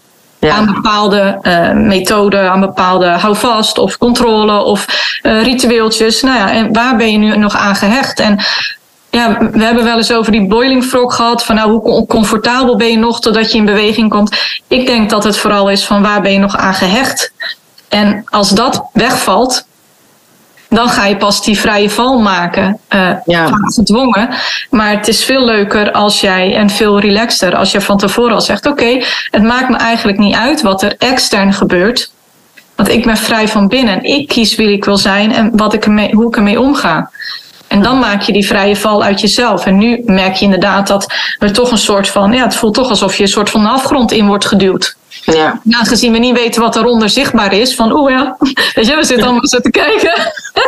[0.51, 4.85] aan bepaalde eh, methoden, aan bepaalde houvast of controle of
[5.21, 6.21] eh, ritueeltjes.
[6.21, 8.19] Nou ja, en waar ben je nu nog aan gehecht?
[8.19, 8.39] En
[9.09, 11.43] ja, we hebben wel eens over die boiling frog gehad.
[11.43, 14.37] Van nou, hoe comfortabel ben je nog totdat je in beweging komt?
[14.67, 17.33] Ik denk dat het vooral is van waar ben je nog aan gehecht?
[17.89, 19.65] En als dat wegvalt,
[20.75, 22.79] dan ga je pas die vrije val maken.
[22.87, 23.47] eh Ja.
[23.47, 24.29] vaak gedwongen.
[24.69, 28.41] Maar het is veel leuker als jij, en veel relaxter, als je van tevoren al
[28.41, 32.11] zegt: Oké, het maakt me eigenlijk niet uit wat er extern gebeurt.
[32.75, 35.73] Want ik ben vrij van binnen en ik kies wie ik wil zijn en wat
[35.73, 37.09] ik ermee, hoe ik ermee omga.
[37.67, 39.65] En dan maak je die vrije val uit jezelf.
[39.65, 42.89] En nu merk je inderdaad dat er toch een soort van, ja, het voelt toch
[42.89, 44.95] alsof je een soort van de afgrond in wordt geduwd.
[45.25, 48.37] Ja, Ja, aangezien we niet weten wat eronder zichtbaar is, van oeh ja,
[48.73, 50.13] weet je, we zitten allemaal zo te kijken.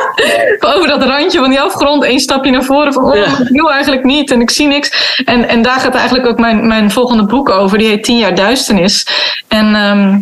[0.76, 3.26] Over dat randje van die afgrond, één stapje naar voren van oh, Ja.
[3.26, 5.16] ik wil eigenlijk niet en ik zie niks.
[5.26, 8.36] En, en daar gaat eigenlijk ook mijn, mijn volgende boek over, die heet Tien jaar
[8.36, 9.08] duisternis.
[9.48, 10.20] En ehm,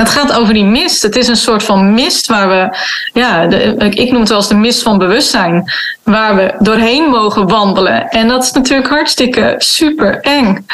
[0.00, 1.02] het gaat over die mist.
[1.02, 2.76] Het is een soort van mist waar we,
[3.12, 7.48] ja, de, ik noem het wel eens de mist van bewustzijn, waar we doorheen mogen
[7.48, 8.08] wandelen.
[8.08, 10.66] En dat is natuurlijk hartstikke super eng.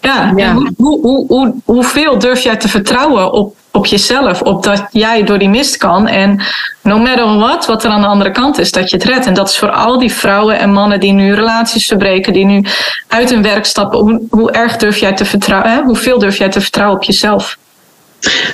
[0.00, 0.32] Ja,
[0.76, 4.42] hoe, hoe, hoe, hoeveel durf jij te vertrouwen op, op jezelf?
[4.42, 6.06] Op dat jij door die mist kan.
[6.06, 6.42] En
[6.82, 9.26] no matter what, wat er aan de andere kant is, dat je het redt.
[9.26, 12.64] En dat is voor al die vrouwen en mannen die nu relaties verbreken, die nu
[13.08, 13.98] uit hun werk stappen.
[13.98, 15.72] Hoe, hoe erg durf jij te vertrouwen?
[15.72, 15.82] Hè?
[15.82, 17.58] Hoeveel durf jij te vertrouwen op jezelf?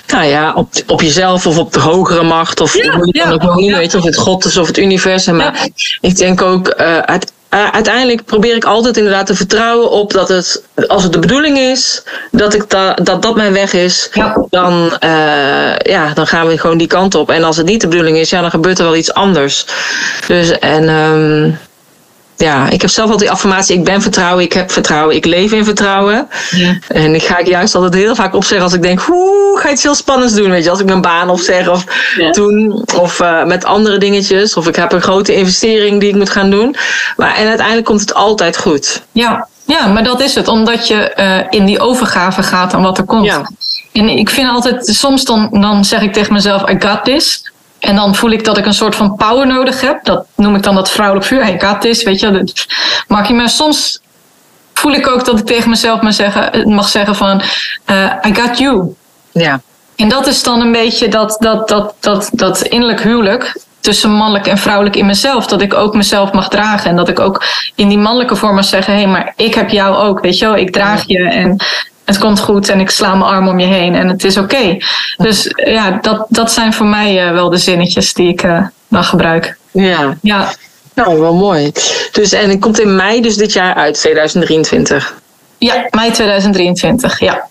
[0.06, 2.60] Nou ja, op, op jezelf of op de hogere macht.
[2.60, 3.78] Of Ja, hoe je het dan ja, ook ja.
[3.78, 5.36] je, of het God is of het universum.
[5.36, 5.68] Maar
[6.00, 10.28] ik denk ook, eh, uit, eh, uiteindelijk probeer ik altijd inderdaad te vertrouwen op dat
[10.28, 14.46] het, als het de bedoeling is, dat ik da, dat, dat mijn weg is, Ja.
[14.50, 17.30] dan, eh, ja, dan gaan we gewoon die kant op.
[17.30, 19.66] En als het niet de bedoeling is, ja, dan gebeurt er wel iets anders.
[20.26, 20.88] Dus en.
[20.88, 21.50] ehm,
[22.36, 25.52] ja, ik heb zelf altijd die affirmatie: ik ben vertrouwen, ik heb vertrouwen, ik leef
[25.52, 26.28] in vertrouwen.
[26.50, 26.78] Ja.
[26.88, 29.74] En ik ga ik juist altijd heel vaak opzeggen als ik denk: hoe ga je
[29.74, 30.50] iets heel spannends doen?
[30.50, 31.84] Weet je, als ik mijn baan opzeg of
[32.32, 36.30] doen, of uh, met andere dingetjes, of ik heb een grote investering die ik moet
[36.30, 36.76] gaan doen.
[37.16, 39.02] Maar en uiteindelijk komt het altijd goed.
[39.12, 42.98] Ja, ja maar dat is het, omdat je uh, in die overgave gaat aan wat
[42.98, 43.24] er komt.
[43.24, 43.50] Ja.
[43.92, 47.45] En ik vind altijd, soms dan, dan zeg ik tegen mezelf: I got this.
[47.86, 50.04] En dan voel ik dat ik een soort van power nodig heb.
[50.04, 51.42] Dat noem ik dan dat vrouwelijk vuur.
[51.42, 52.30] Hey, got this, weet je.
[52.30, 52.66] Dat
[53.08, 54.00] mag je maar soms
[54.72, 57.42] voel ik ook dat ik tegen mezelf mag zeggen, mag zeggen van...
[57.90, 58.94] Uh, I got you.
[59.32, 59.60] Ja.
[59.96, 64.46] En dat is dan een beetje dat, dat, dat, dat, dat innerlijk huwelijk tussen mannelijk
[64.46, 65.46] en vrouwelijk in mezelf.
[65.46, 66.90] Dat ik ook mezelf mag dragen.
[66.90, 67.44] En dat ik ook
[67.74, 70.20] in die mannelijke vorm mag zeggen: hé, hey, maar ik heb jou ook.
[70.20, 71.28] Weet je wel, ik draag je.
[71.28, 71.56] En
[72.06, 74.76] het komt goed en ik sla mijn arm om je heen en het is oké.
[75.16, 79.04] Dus ja, dat, dat zijn voor mij uh, wel de zinnetjes die ik uh, dan
[79.04, 79.56] gebruik.
[79.70, 80.16] Ja.
[80.22, 80.52] ja.
[80.94, 81.72] Nou, wel mooi.
[82.12, 85.14] Dus, en het komt in mei dus dit jaar uit, 2023.
[85.58, 87.48] Ja, mei 2023, ja.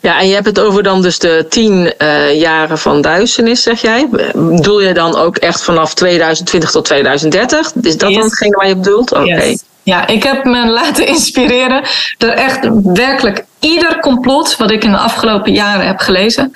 [0.00, 3.80] Ja, en je hebt het over dan dus de tien uh, jaren van duisternis, zeg
[3.80, 4.08] jij.
[4.34, 7.72] Bedoel je dan ook echt vanaf 2020 tot 2030?
[7.82, 8.18] Is dat yes.
[8.18, 9.12] dan hetgene waar je bedoelt?
[9.12, 9.22] Oké.
[9.22, 9.50] Okay.
[9.50, 9.62] Yes.
[9.82, 11.82] Ja, ik heb me laten inspireren
[12.18, 16.52] door echt werkelijk ieder complot wat ik in de afgelopen jaren heb gelezen.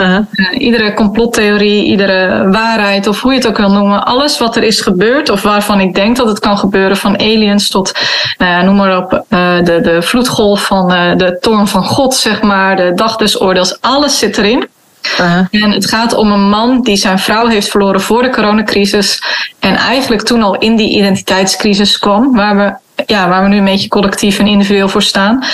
[0.00, 0.18] Uh,
[0.58, 4.04] iedere complottheorie, iedere waarheid of hoe je het ook wil noemen.
[4.04, 6.96] Alles wat er is gebeurd of waarvan ik denk dat het kan gebeuren.
[6.96, 7.92] Van aliens tot,
[8.38, 12.76] uh, noem maar op, uh, de, de vloedgolf van de toorn van God, zeg maar.
[12.76, 13.80] De dag des oordeels.
[13.80, 14.68] Alles zit erin.
[15.02, 15.46] Uh-huh.
[15.50, 19.22] En het gaat om een man die zijn vrouw heeft verloren voor de coronacrisis.
[19.58, 23.64] En eigenlijk toen al in die identiteitscrisis kwam, waar we, ja, waar we nu een
[23.64, 25.44] beetje collectief en individueel voor staan.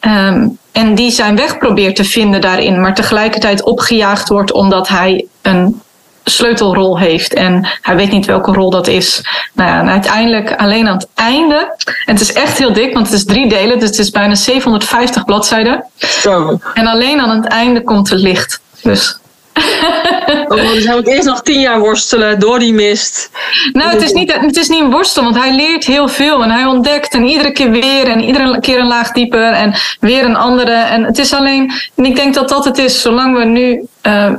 [0.00, 5.26] Um, en die zijn weg probeert te vinden daarin, maar tegelijkertijd opgejaagd wordt omdat hij
[5.42, 5.80] een
[6.24, 9.24] sleutelrol heeft en hij weet niet welke rol dat is.
[9.52, 13.06] Nou ja, en uiteindelijk alleen aan het einde, en het is echt heel dik, want
[13.06, 15.84] het is drie delen, dus het is bijna 750 bladzijden.
[15.96, 16.58] Zo.
[16.74, 18.60] En alleen aan het einde komt het licht.
[18.82, 19.18] Dus.
[20.48, 23.30] Oh, dan zou ik eerst nog tien jaar worstelen door die mist.
[23.72, 26.50] Nou, het is, niet, het is niet een worstel, want hij leert heel veel en
[26.50, 30.36] hij ontdekt en iedere keer weer en iedere keer een laag dieper en weer een
[30.36, 30.72] andere.
[30.72, 34.30] En het is alleen, en ik denk dat dat het is, zolang we nu, uh,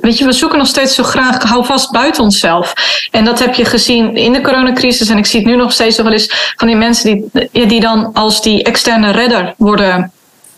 [0.00, 2.72] weet je, we zoeken nog steeds zo graag, hou vast buiten onszelf.
[3.10, 5.96] En dat heb je gezien in de coronacrisis en ik zie het nu nog steeds
[5.96, 10.12] nog wel eens van die mensen die, die dan als die externe redder worden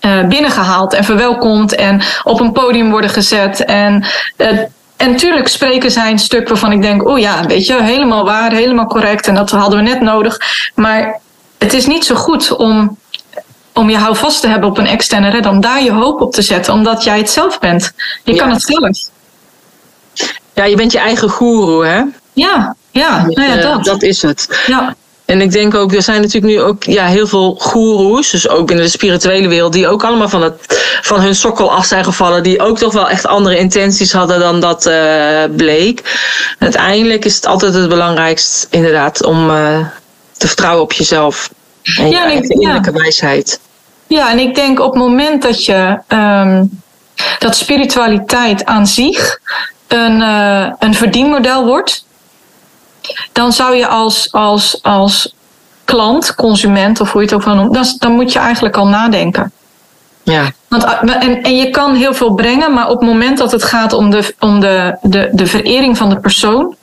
[0.05, 3.65] uh, binnengehaald en verwelkomd en op een podium worden gezet.
[3.65, 4.05] En,
[4.37, 4.49] uh,
[4.97, 8.53] en natuurlijk spreken zij een stuk waarvan ik denk, oh ja, weet je, helemaal waar,
[8.53, 10.41] helemaal correct en dat hadden we net nodig.
[10.75, 11.21] Maar
[11.59, 12.99] het is niet zo goed om,
[13.73, 16.43] om je houvast te hebben op een externe red, om daar je hoop op te
[16.43, 17.93] zetten, omdat jij het zelf bent.
[18.25, 18.39] Je ja.
[18.39, 18.99] kan het zelf.
[20.55, 22.03] Ja, je bent je eigen goeroe, hè?
[22.33, 23.85] Ja, ja, nou ja dat.
[23.85, 24.65] dat is het.
[24.67, 24.95] Ja.
[25.25, 28.67] En ik denk ook, er zijn natuurlijk nu ook ja, heel veel goeroes, dus ook
[28.67, 30.55] binnen de spirituele wereld, die ook allemaal van, het,
[31.03, 34.61] van hun sokkel af zijn gevallen, die ook toch wel echt andere intenties hadden dan
[34.61, 36.03] dat uh, bleek.
[36.59, 39.87] Uiteindelijk is het altijd het belangrijkst, inderdaad, om uh,
[40.37, 41.51] te vertrouwen op jezelf
[41.97, 42.99] en ja, je eigen innerlijke ja.
[42.99, 43.61] wijsheid.
[44.07, 46.83] Ja, en ik denk op het moment dat je um,
[47.39, 49.39] dat spiritualiteit aan zich
[49.87, 52.05] een, uh, een verdienmodel wordt,
[53.33, 55.35] dan zou je als, als, als
[55.85, 58.87] klant, consument of hoe je het ook wil noemen, dan, dan moet je eigenlijk al
[58.87, 59.53] nadenken.
[60.23, 60.53] Ja.
[60.69, 63.93] Want, en, en je kan heel veel brengen, maar op het moment dat het gaat
[63.93, 66.77] om de, om de, de, de verering van de persoon,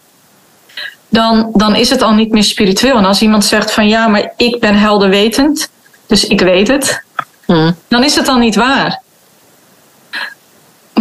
[1.10, 2.98] dan, dan is het al niet meer spiritueel.
[2.98, 5.70] En als iemand zegt van ja, maar ik ben helderwetend,
[6.08, 7.04] dus ik weet het,
[7.46, 7.76] hmm.
[7.88, 9.02] dan is het dan niet waar.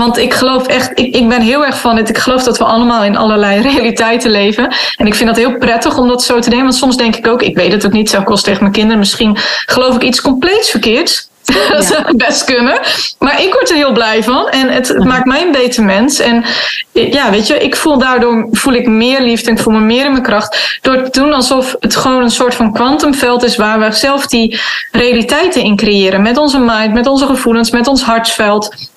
[0.01, 2.09] Want ik geloof echt, ik, ik ben heel erg van het.
[2.09, 4.75] Ik geloof dat we allemaal in allerlei realiteiten leven.
[4.97, 6.65] En ik vind dat heel prettig om dat zo te nemen.
[6.65, 8.99] Want soms denk ik ook, ik weet het ook niet, zelf kost tegen mijn kinderen.
[8.99, 9.37] Misschien
[9.67, 11.29] geloof ik iets compleets verkeerds.
[11.73, 12.81] dat zou best kunnen.
[13.19, 14.49] Maar ik word er heel blij van.
[14.49, 16.19] En het, het maakt mij een beter mens.
[16.19, 16.45] En
[16.93, 19.51] ja, weet je, ik voel daardoor voel ik meer liefde.
[19.51, 20.79] En ik voel me meer in mijn kracht.
[20.81, 23.57] Door te doen alsof het gewoon een soort van kwantumveld is.
[23.57, 24.61] Waar we zelf die
[24.91, 26.23] realiteiten in creëren.
[26.23, 28.90] Met onze mind, met onze gevoelens, met ons hartsveld.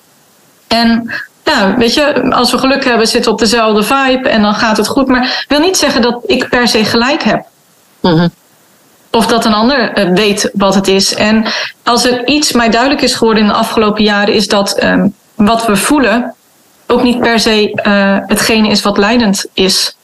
[0.66, 1.12] En
[1.44, 4.76] nou, weet je, als we geluk hebben, zitten we op dezelfde vibe en dan gaat
[4.76, 5.08] het goed.
[5.08, 7.44] Maar ik wil niet zeggen dat ik per se gelijk heb.
[8.00, 8.30] Mm-hmm.
[9.10, 11.14] Of dat een ander weet wat het is.
[11.14, 11.44] En
[11.82, 15.66] als er iets mij duidelijk is geworden in de afgelopen jaren, is dat um, wat
[15.66, 16.34] we voelen
[16.86, 19.96] ook niet per se uh, hetgene is wat leidend is.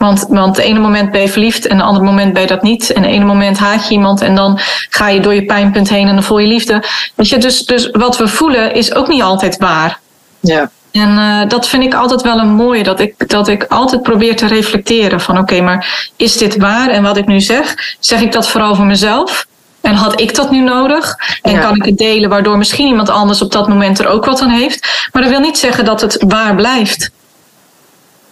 [0.00, 2.62] Want, want het ene moment ben je verliefd en het andere moment ben je dat
[2.62, 2.92] niet.
[2.92, 4.58] En het ene moment haat je iemand en dan
[4.90, 6.82] ga je door je pijnpunt heen en dan voel je liefde.
[7.14, 9.98] Weet je, dus, dus wat we voelen is ook niet altijd waar.
[10.40, 10.70] Ja.
[10.90, 14.36] En uh, dat vind ik altijd wel een mooie, dat ik, dat ik altijd probeer
[14.36, 16.88] te reflecteren van oké, maar is dit waar?
[16.88, 19.46] En wat ik nu zeg, zeg ik dat vooral voor mezelf?
[19.80, 21.16] En had ik dat nu nodig?
[21.42, 24.40] En kan ik het delen waardoor misschien iemand anders op dat moment er ook wat
[24.40, 25.08] aan heeft?
[25.12, 27.10] Maar dat wil niet zeggen dat het waar blijft.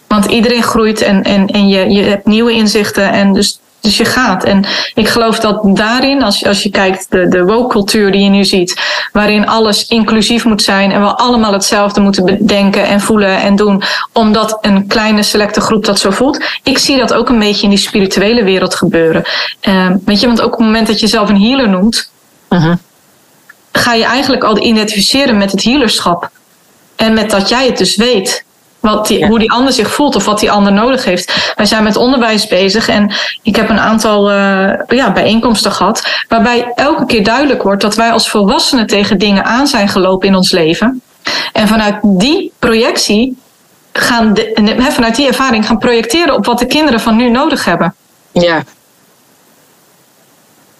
[0.09, 3.11] Want iedereen groeit en, en, en je, je hebt nieuwe inzichten.
[3.11, 4.43] En dus dus je gaat.
[4.43, 8.29] En ik geloof dat daarin, als je, als je kijkt, de, de woke-cultuur die je
[8.29, 13.41] nu ziet, waarin alles inclusief moet zijn en we allemaal hetzelfde moeten bedenken en voelen
[13.41, 16.43] en doen, omdat een kleine selecte groep dat zo voelt.
[16.63, 19.23] Ik zie dat ook een beetje in die spirituele wereld gebeuren.
[19.67, 22.11] Uh, weet je, want ook op het moment dat je zelf een healer noemt,
[22.49, 22.75] uh-huh.
[23.71, 26.29] ga je eigenlijk al identificeren met het healerschap.
[26.95, 28.43] En met dat jij het dus weet.
[28.79, 31.53] Wat die, Hoe die ander zich voelt of wat die ander nodig heeft.
[31.55, 33.13] Wij zijn met onderwijs bezig en
[33.43, 36.23] ik heb een aantal uh, ja, bijeenkomsten gehad.
[36.27, 40.35] Waarbij elke keer duidelijk wordt dat wij als volwassenen tegen dingen aan zijn gelopen in
[40.35, 41.01] ons leven.
[41.53, 43.37] En vanuit die projectie
[43.93, 47.95] gaan, de, vanuit die ervaring gaan projecteren op wat de kinderen van nu nodig hebben.
[48.31, 48.63] Ja.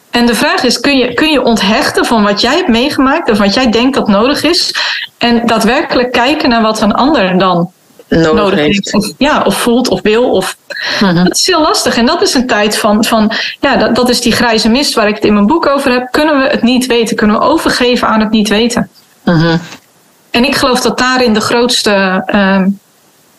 [0.09, 3.37] En de vraag is: kun je, kun je onthechten van wat jij hebt meegemaakt of
[3.37, 4.75] wat jij denkt dat nodig is?
[5.17, 7.71] En daadwerkelijk kijken naar wat een ander dan
[8.09, 8.93] nodig, heeft.
[8.93, 10.31] Of, ja, of voelt of wil.
[10.31, 10.57] Of,
[11.01, 11.23] uh-huh.
[11.23, 11.97] Dat is heel lastig.
[11.97, 15.07] En dat is een tijd van, van ja, dat, dat is die grijze mist waar
[15.07, 16.07] ik het in mijn boek over heb.
[16.11, 17.15] Kunnen we het niet weten?
[17.15, 18.89] Kunnen we overgeven aan het niet weten?
[19.25, 19.59] Uh-huh.
[20.31, 22.63] En ik geloof dat daarin de grootste, uh,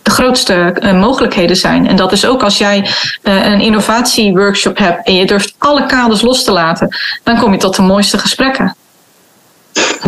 [0.02, 1.88] de grootste uh, mogelijkheden zijn.
[1.88, 2.78] En dat is ook als jij
[3.22, 7.59] uh, een innovatieworkshop hebt en je durft alle kaders los te laten, dan kom je
[7.59, 8.74] tot de mooiste gesprekken.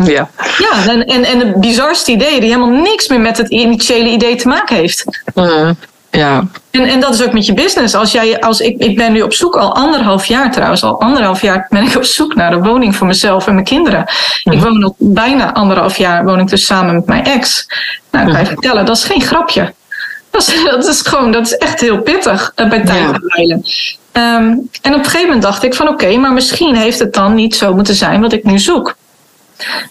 [0.04, 4.08] Ja, ja en, en, en het bizarste idee die helemaal niks meer met het initiële
[4.08, 5.04] idee te maken heeft.
[5.34, 5.70] Uh,
[6.10, 6.46] ja.
[6.70, 7.94] En, en dat is ook met je business.
[7.94, 11.42] Als jij, als ik, ik ben nu op zoek, al anderhalf jaar trouwens, al anderhalf
[11.42, 14.04] jaar ben ik op zoek naar een woning voor mezelf en mijn kinderen.
[14.44, 14.62] Ik mhm.
[14.62, 17.66] woon al bijna anderhalf jaar, woon ik dus samen met mijn ex.
[18.10, 18.54] Nou, ik kan je mhm.
[18.54, 19.72] vertellen, dat is geen grapje.
[20.30, 23.18] Dat is, dat is gewoon, dat is echt heel pittig uh, bij tijd
[24.12, 24.36] ja.
[24.36, 27.34] Um, en op een gegeven moment dacht ik van oké, maar misschien heeft het dan
[27.34, 28.96] niet zo moeten zijn wat ik nu zoek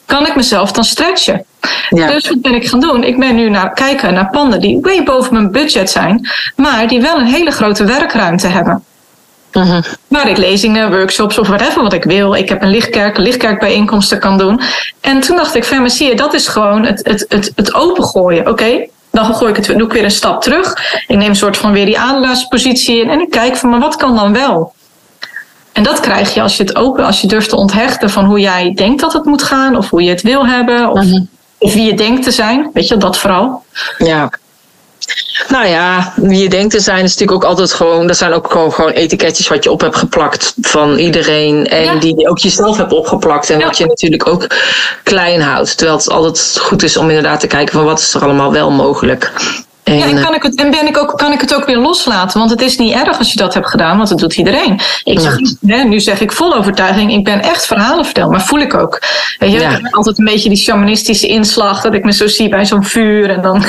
[0.05, 1.45] kan ik mezelf dan stretchen?
[1.89, 3.03] Dus wat ben ik gaan doen?
[3.03, 7.01] Ik ben nu naar kijken naar panden die way boven mijn budget zijn, maar die
[7.01, 8.83] wel een hele grote werkruimte hebben.
[9.51, 9.83] Uh-huh.
[10.07, 12.35] Waar ik lezingen, workshops of whatever wat ik wil.
[12.35, 14.61] Ik heb een lichtkerk, lichtkerkbijeenkomsten kan doen.
[15.01, 18.47] En toen dacht ik, van, zie je, dat is gewoon het, het, het, het opengooien.
[18.47, 20.73] Oké, dan gooi ik het, doe ik weer een stap terug.
[21.07, 23.09] Ik neem een soort van weer die adelaarspositie in.
[23.09, 24.73] En ik kijk van, maar wat kan dan wel?
[25.71, 28.39] En dat krijg je als je het open, als je durft te onthechten van hoe
[28.39, 31.23] jij denkt dat het moet gaan, of hoe je het wil hebben, of, mhm.
[31.57, 32.69] of wie je denkt te zijn.
[32.73, 33.63] Weet je, dat vooral.
[33.97, 34.29] Ja.
[35.49, 38.07] Nou ja, wie je denkt te zijn is natuurlijk ook altijd gewoon.
[38.07, 41.67] Dat zijn ook gewoon, gewoon etiketjes wat je op hebt geplakt van iedereen.
[41.67, 43.49] En die je ook jezelf hebt opgeplakt.
[43.49, 44.47] En wat je natuurlijk ook
[45.03, 45.77] klein houdt.
[45.77, 48.71] Terwijl het altijd goed is om inderdaad te kijken van wat is er allemaal wel
[48.71, 49.31] mogelijk.
[49.83, 51.77] En, ja, en, kan ik het, en ben ik ook, kan ik het ook weer
[51.77, 52.39] loslaten?
[52.39, 54.79] Want het is niet erg als je dat hebt gedaan, want dat doet iedereen.
[55.03, 58.59] Ik zeg, hè, nu zeg ik vol overtuiging, ik ben echt verhalen verteld, maar voel
[58.59, 59.01] ik ook.
[59.37, 59.69] Weet je, ja.
[59.69, 62.83] ik heb altijd een beetje die shamanistische inslag, dat ik me zo zie bij zo'n
[62.83, 63.59] vuur en dan.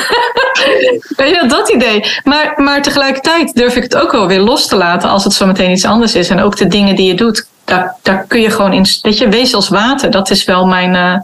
[1.16, 2.04] weet je, dat idee.
[2.24, 5.46] Maar, maar tegelijkertijd durf ik het ook wel weer los te laten als het zo
[5.46, 6.28] meteen iets anders is.
[6.28, 8.86] En ook de dingen die je doet, daar, daar kun je gewoon in.
[9.02, 11.16] Weet je, wees als water, dat is wel mijn, uh,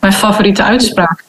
[0.00, 1.24] mijn favoriete uitspraak.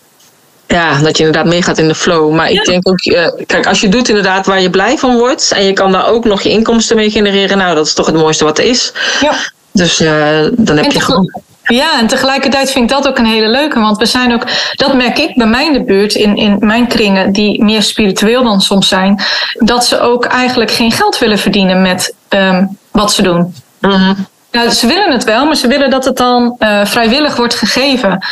[0.68, 2.34] Ja, dat je inderdaad meegaat in de flow.
[2.34, 5.52] Maar ik denk ook, uh, kijk, als je doet inderdaad waar je blij van wordt
[5.52, 8.16] en je kan daar ook nog je inkomsten mee genereren, nou, dat is toch het
[8.16, 8.94] mooiste wat er is.
[9.22, 9.34] Ja.
[9.72, 11.42] Dus uh, dan heb je gewoon.
[11.64, 13.80] Ja, en tegelijkertijd vind ik dat ook een hele leuke.
[13.80, 14.44] Want we zijn ook,
[14.76, 18.44] dat merk ik bij mij in de buurt, in, in mijn kringen, die meer spiritueel
[18.44, 19.22] dan soms zijn,
[19.54, 23.54] dat ze ook eigenlijk geen geld willen verdienen met um, wat ze doen.
[23.82, 27.56] Mm nou, ze willen het wel, maar ze willen dat het dan uh, vrijwillig wordt
[27.56, 28.26] gegeven.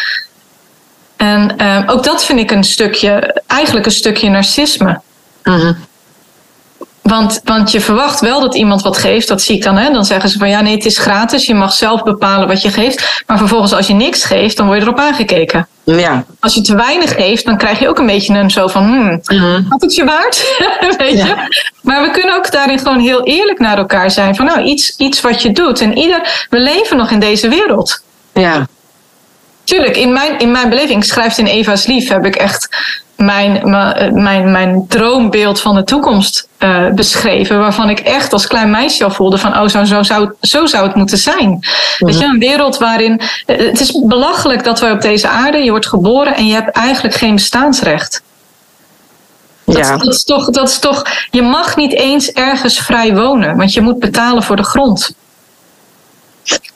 [1.25, 5.01] En uh, ook dat vind ik een stukje, eigenlijk een stukje narcisme.
[5.43, 5.75] Uh-huh.
[7.01, 9.77] Want, want je verwacht wel dat iemand wat geeft, dat zie ik dan.
[9.77, 9.91] Hè?
[9.91, 12.71] Dan zeggen ze van ja, nee, het is gratis, je mag zelf bepalen wat je
[12.71, 13.23] geeft.
[13.27, 15.67] Maar vervolgens, als je niks geeft, dan word je erop aangekeken.
[15.83, 16.25] Ja.
[16.39, 19.21] Als je te weinig geeft, dan krijg je ook een beetje een zo van, hmm,
[19.25, 19.69] uh-huh.
[19.69, 20.59] had het je waard?
[20.97, 21.35] Weet je?
[21.81, 24.35] Maar we kunnen ook daarin gewoon heel eerlijk naar elkaar zijn.
[24.35, 25.81] Van nou, iets, iets wat je doet.
[25.81, 28.03] En ieder, we leven nog in deze wereld.
[28.33, 28.67] Ja.
[29.65, 32.69] Tuurlijk, in mijn, in mijn beleving, schrijft in Eva's Lief, heb ik echt
[33.15, 33.69] mijn,
[34.13, 37.60] mijn, mijn droombeeld van de toekomst uh, beschreven.
[37.60, 40.88] Waarvan ik echt als klein meisje al voelde van, oh, zo, zo, zou, zo zou
[40.88, 41.60] het moeten zijn.
[41.97, 42.34] Weet je, mhm.
[42.34, 43.21] een wereld waarin.
[43.45, 46.69] Eh, het is belachelijk dat we op deze aarde, je wordt geboren en je hebt
[46.69, 48.21] eigenlijk geen bestaansrecht.
[49.65, 49.97] Dat, ja.
[49.97, 53.82] dat, is toch, dat is toch, je mag niet eens ergens vrij wonen, want je
[53.82, 55.15] moet betalen voor de grond.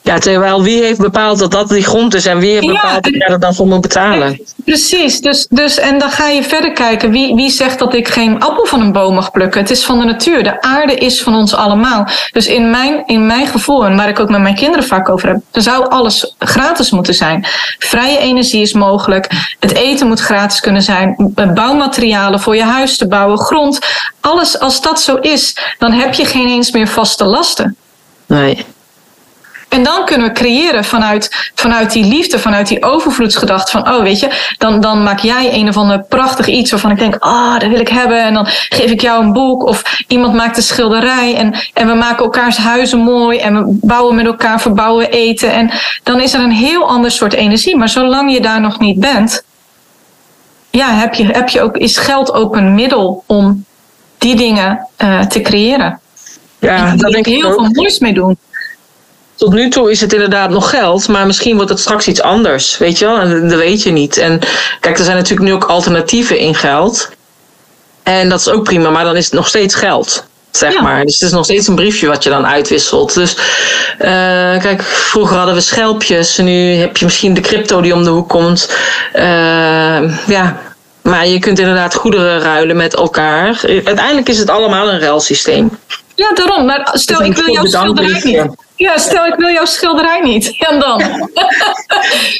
[0.02, 3.14] Ja, terwijl wie heeft bepaald dat dat die grond is en wie heeft bepaald dat
[3.14, 4.40] jij er dan voor moet betalen?
[4.64, 7.10] Precies, dus, dus en dan ga je verder kijken.
[7.10, 9.60] Wie, wie zegt dat ik geen appel van een boom mag plukken?
[9.60, 10.42] Het is van de natuur.
[10.42, 12.08] De aarde is van ons allemaal.
[12.32, 15.28] Dus in mijn, in mijn gevoel, en waar ik ook met mijn kinderen vaak over
[15.28, 17.46] heb, dan zou alles gratis moeten zijn.
[17.78, 19.54] Vrije energie is mogelijk.
[19.58, 21.32] Het eten moet gratis kunnen zijn.
[21.54, 23.78] Bouwmaterialen voor je huis te bouwen, grond.
[24.20, 27.76] Alles, als dat zo is, dan heb je geen eens meer vaste lasten.
[28.26, 28.64] Nee.
[29.70, 34.20] En dan kunnen we creëren vanuit, vanuit die liefde, vanuit die overvloedsgedachte van, oh weet
[34.20, 37.58] je, dan, dan maak jij een of ander prachtig iets waarvan ik denk, ah, oh,
[37.58, 38.22] dat wil ik hebben.
[38.22, 41.94] En dan geef ik jou een boek of iemand maakt een schilderij en, en we
[41.94, 45.52] maken elkaars huizen mooi en we bouwen met elkaar, verbouwen, eten.
[45.52, 45.70] En
[46.02, 47.76] dan is er een heel ander soort energie.
[47.76, 49.44] Maar zolang je daar nog niet bent,
[50.70, 53.64] ja, heb je, heb je ook, is geld ook een middel om
[54.18, 56.00] die dingen uh, te creëren.
[56.58, 58.38] Ja, daar denk ik heel veel moois mee doen
[59.40, 62.78] tot nu toe is het inderdaad nog geld, maar misschien wordt het straks iets anders,
[62.78, 63.18] weet je wel?
[63.18, 64.16] En dat weet je niet.
[64.16, 64.40] En
[64.80, 67.08] kijk, er zijn natuurlijk nu ook alternatieven in geld.
[68.02, 70.24] En dat is ook prima, maar dan is het nog steeds geld.
[70.50, 71.04] Zeg maar.
[71.04, 73.14] Dus het is nog steeds een briefje wat je dan uitwisselt.
[73.14, 73.36] Dus
[73.98, 74.06] uh,
[74.58, 76.36] kijk, vroeger hadden we schelpjes.
[76.36, 78.76] Nu heb je misschien de crypto die om de hoek komt.
[79.14, 80.60] Uh, ja,
[81.02, 83.60] maar je kunt inderdaad goederen ruilen met elkaar.
[83.62, 85.78] Uiteindelijk is het allemaal een ruilsysteem.
[86.20, 86.66] Ja, daarom.
[86.66, 88.56] Maar stel, ik wil jouw schilderij niet.
[88.76, 90.54] Ja, stel ik wil jouw schilderij niet.
[90.68, 90.98] En dan?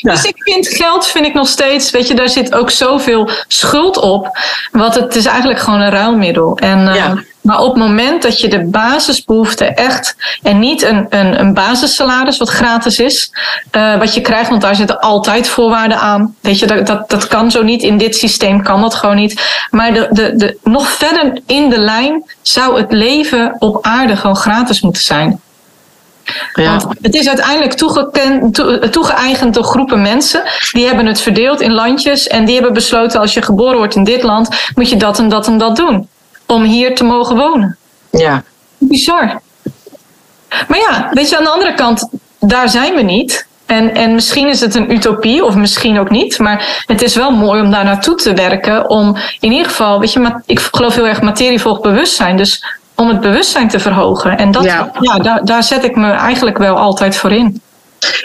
[0.01, 3.97] Dus ik vind geld vind ik nog steeds, weet je, daar zit ook zoveel schuld
[3.97, 4.39] op.
[4.73, 6.57] Want het is eigenlijk gewoon een ruilmiddel.
[6.57, 11.41] En, uh, Maar op het moment dat je de basisbehoeften echt, en niet een, een,
[11.41, 13.33] een basissalaris wat gratis is,
[13.77, 16.35] uh, wat je krijgt, want daar zitten altijd voorwaarden aan.
[16.41, 17.83] Weet je, dat, dat, dat kan zo niet.
[17.83, 19.67] In dit systeem kan dat gewoon niet.
[19.71, 24.37] Maar de, de, de, nog verder in de lijn zou het leven op aarde gewoon
[24.37, 25.41] gratis moeten zijn.
[26.55, 26.77] Ja.
[26.77, 27.73] Want het is uiteindelijk
[28.93, 30.43] toegeëigend door groepen mensen.
[30.73, 32.27] Die hebben het verdeeld in landjes.
[32.27, 35.29] En die hebben besloten: als je geboren wordt in dit land, moet je dat en
[35.29, 36.09] dat en dat doen.
[36.51, 37.77] Om hier te mogen wonen.
[38.11, 38.43] Ja.
[38.79, 39.41] Bizar.
[40.69, 42.09] Maar ja, weet je, aan de andere kant,
[42.41, 43.47] daar zijn we niet.
[43.67, 46.39] En, en misschien is het een utopie, of misschien ook niet.
[46.39, 48.89] Maar het is wel mooi om daar naartoe te werken.
[48.89, 52.37] Om in ieder geval, weet je, ik geloof heel erg materie volgt bewustzijn.
[52.37, 54.39] Dus om het bewustzijn te verhogen.
[54.39, 54.91] En dat, ja.
[55.23, 57.61] daar, daar zet ik me eigenlijk wel altijd voor in.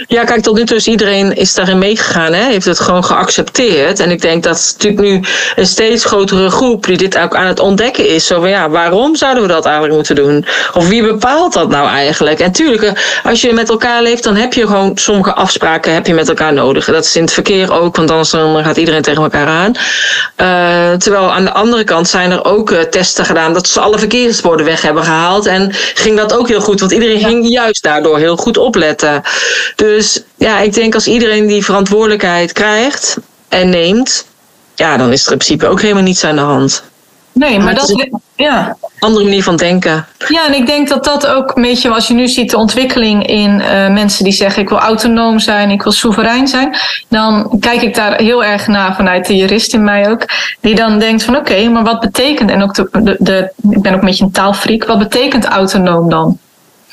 [0.07, 2.43] Ja, kijk, tot nu toe is iedereen is daarin meegegaan, hè?
[2.43, 3.99] heeft het gewoon geaccepteerd.
[3.99, 5.21] En ik denk dat natuurlijk nu
[5.55, 8.27] een steeds grotere groep die dit ook aan het ontdekken is.
[8.27, 10.45] Zo van ja, waarom zouden we dat eigenlijk moeten doen?
[10.73, 12.39] Of wie bepaalt dat nou eigenlijk?
[12.39, 12.91] En tuurlijk, eh,
[13.23, 16.53] als je met elkaar leeft, dan heb je gewoon sommige afspraken heb je met elkaar
[16.53, 16.85] nodig.
[16.85, 19.73] Dat is in het verkeer ook, want anders dan gaat iedereen tegen elkaar aan.
[20.37, 23.99] Uh, terwijl aan de andere kant zijn er ook uh, testen gedaan dat ze alle
[23.99, 25.45] verkeersborden weg hebben gehaald.
[25.45, 29.21] En ging dat ook heel goed, want iedereen ging juist daardoor heel goed opletten.
[29.75, 33.17] Dus ja, ik denk als iedereen die verantwoordelijkheid krijgt
[33.49, 34.25] en neemt,
[34.75, 36.83] ja, dan is er in principe ook helemaal niets aan de hand.
[37.31, 38.77] Nee, maar, dat is ja.
[38.99, 40.05] andere manier van denken.
[40.27, 43.27] Ja, en ik denk dat dat ook een beetje, als je nu ziet de ontwikkeling
[43.27, 46.75] in uh, mensen die zeggen ik wil autonoom zijn, ik wil soeverein zijn,
[47.09, 50.25] dan kijk ik daar heel erg naar vanuit de jurist in mij ook,
[50.61, 53.93] die dan denkt van oké, maar wat betekent, en ook de, de, de, ik ben
[53.93, 56.39] ook een beetje een taalfreak, wat betekent autonoom dan?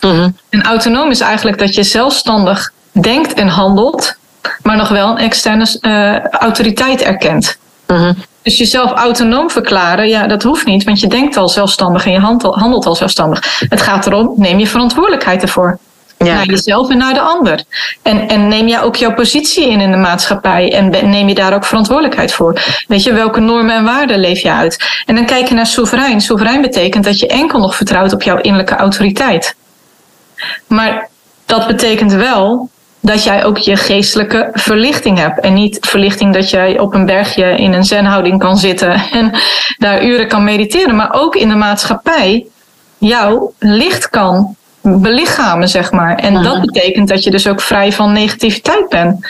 [0.07, 0.29] Mhm.
[0.49, 4.17] En autonoom is eigenlijk dat je zelfstandig denkt en handelt,
[4.63, 7.59] maar nog wel een externe uh, autoriteit erkent.
[7.87, 8.13] Mhm.
[8.43, 12.19] Dus jezelf autonoom verklaren, ja, dat hoeft niet, want je denkt al zelfstandig en je
[12.41, 13.65] handelt al zelfstandig.
[13.69, 15.79] Het gaat erom, neem je verantwoordelijkheid ervoor.
[16.19, 16.35] Ja.
[16.35, 17.65] Naar jezelf en naar de ander.
[18.03, 21.55] En, en neem jij ook jouw positie in in de maatschappij en neem je daar
[21.55, 22.63] ook verantwoordelijkheid voor.
[22.87, 25.03] Weet je, welke normen en waarden leef je uit?
[25.07, 26.21] En dan kijk je naar soeverein.
[26.21, 29.57] Soeverein betekent dat je enkel nog vertrouwt op jouw innerlijke autoriteit.
[30.67, 31.09] Maar
[31.47, 35.41] dat betekent wel dat jij ook je geestelijke verlichting hebt.
[35.41, 39.33] En niet verlichting dat jij op een bergje in een zenhouding kan zitten en
[39.79, 42.47] daar uren kan mediteren, maar ook in de maatschappij
[42.99, 46.17] jouw licht kan belichamen, zeg maar.
[46.17, 49.27] En dat betekent dat je dus ook vrij van negativiteit bent.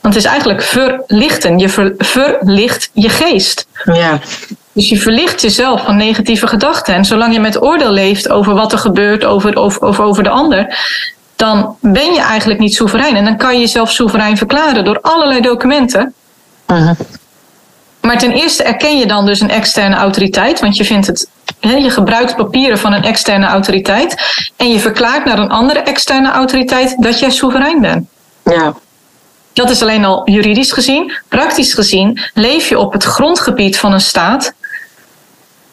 [0.00, 1.58] Want het is eigenlijk verlichten.
[1.58, 3.66] Je verlicht je geest.
[3.84, 4.18] Ja.
[4.76, 6.94] Dus je verlicht jezelf van negatieve gedachten.
[6.94, 10.28] En zolang je met oordeel leeft over wat er gebeurt, over, over, over, over de
[10.28, 10.78] ander,
[11.36, 13.16] dan ben je eigenlijk niet soeverein.
[13.16, 16.14] En dan kan je jezelf soeverein verklaren door allerlei documenten.
[16.66, 16.90] Uh-huh.
[18.00, 21.28] Maar ten eerste erken je dan dus een externe autoriteit, want je vindt het,
[21.60, 24.16] je gebruikt papieren van een externe autoriteit
[24.56, 28.08] en je verklaart naar een andere externe autoriteit dat jij soeverein bent.
[28.44, 28.74] Ja.
[29.52, 31.12] Dat is alleen al juridisch gezien.
[31.28, 34.54] Praktisch gezien leef je op het grondgebied van een staat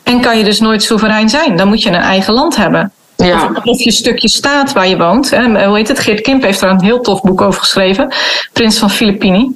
[0.03, 1.55] en kan je dus nooit soeverein zijn.
[1.55, 2.91] Dan moet je een eigen land hebben.
[3.15, 3.49] Ja.
[3.63, 5.29] Of, je stukje staat waar je woont.
[5.29, 5.65] Hè.
[5.65, 5.99] Hoe heet het?
[5.99, 8.13] Geert Kimp heeft daar een heel tof boek over geschreven.
[8.53, 9.51] Prins van Filippini.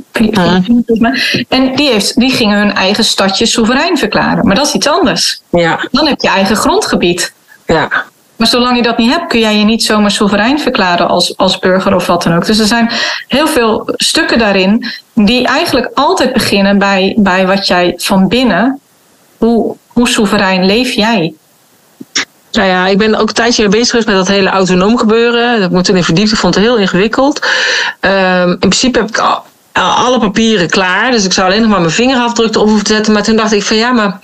[1.50, 4.46] En die, heeft, die gingen hun eigen stadje soeverein verklaren.
[4.46, 5.42] Maar dat is iets anders.
[5.50, 5.88] Ja.
[5.92, 7.34] Dan heb je eigen grondgebied.
[7.66, 8.06] Ja.
[8.36, 11.60] Maar zolang je dat niet hebt, kun jij je niet zomaar soeverein verklaren als, als
[11.60, 12.46] burger of wat dan ook.
[12.46, 12.92] Dus er zijn
[13.28, 18.80] heel veel stukken daarin die eigenlijk altijd beginnen bij, bij wat jij van binnen,
[19.38, 21.34] hoe, hoe soeverein leef jij?
[22.52, 25.60] Nou ja, ik ben ook een tijdje bezig geweest met dat hele autonoom gebeuren.
[25.60, 26.32] Dat me toen in verdiept.
[26.32, 27.46] Ik vond het heel ingewikkeld.
[28.02, 29.44] Um, in principe heb ik al,
[29.74, 31.12] alle papieren klaar.
[31.12, 33.14] Dus ik zou alleen nog maar mijn vingerafdruk erop hoeven te zetten.
[33.14, 34.20] Maar toen dacht ik van ja, maar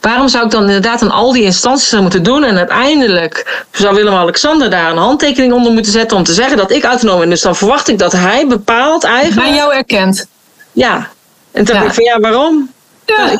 [0.00, 2.44] waarom zou ik dan inderdaad aan al die instanties moeten doen?
[2.44, 6.84] En uiteindelijk zou Willem-Alexander daar een handtekening onder moeten zetten om te zeggen dat ik
[6.84, 7.30] autonoom ben.
[7.30, 9.48] Dus dan verwacht ik dat hij bepaalt eigenlijk.
[9.48, 10.26] Bij jou erkent.
[10.72, 11.08] Ja.
[11.52, 12.70] En toen dacht ik van ja, waarom?
[13.04, 13.26] Ja.
[13.26, 13.36] ja.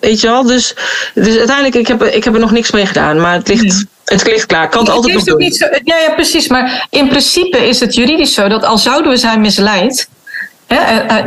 [0.00, 0.42] Weet je wel?
[0.42, 0.74] Dus,
[1.14, 3.20] dus uiteindelijk, ik heb, ik heb er nog niks mee gedaan.
[3.20, 4.64] Maar het ligt, het ligt klaar.
[4.64, 5.38] Ik kan het, altijd nog doen.
[5.38, 6.48] Niet zo, ja, ja, precies.
[6.48, 10.08] Maar in principe is het juridisch zo dat al zouden we zijn misleid...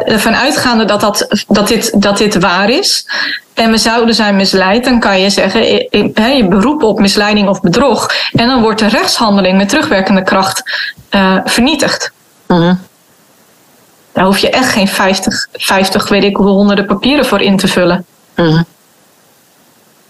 [0.06, 3.06] ervan uitgaande dat, dat, dat, dit, dat dit waar is...
[3.54, 4.84] en we zouden zijn misleid...
[4.84, 5.62] dan kan je zeggen,
[6.36, 8.12] je beroep op misleiding of bedrog...
[8.32, 10.64] en dan wordt de rechtshandeling met terugwerkende kracht
[11.12, 12.12] uh, vernietigd.
[12.48, 12.72] Uh
[14.14, 17.68] Daar hoef je echt geen 50, 50, weet ik hoeveel honderden papieren voor in te
[17.68, 18.06] vullen.
[18.36, 18.64] Mhm.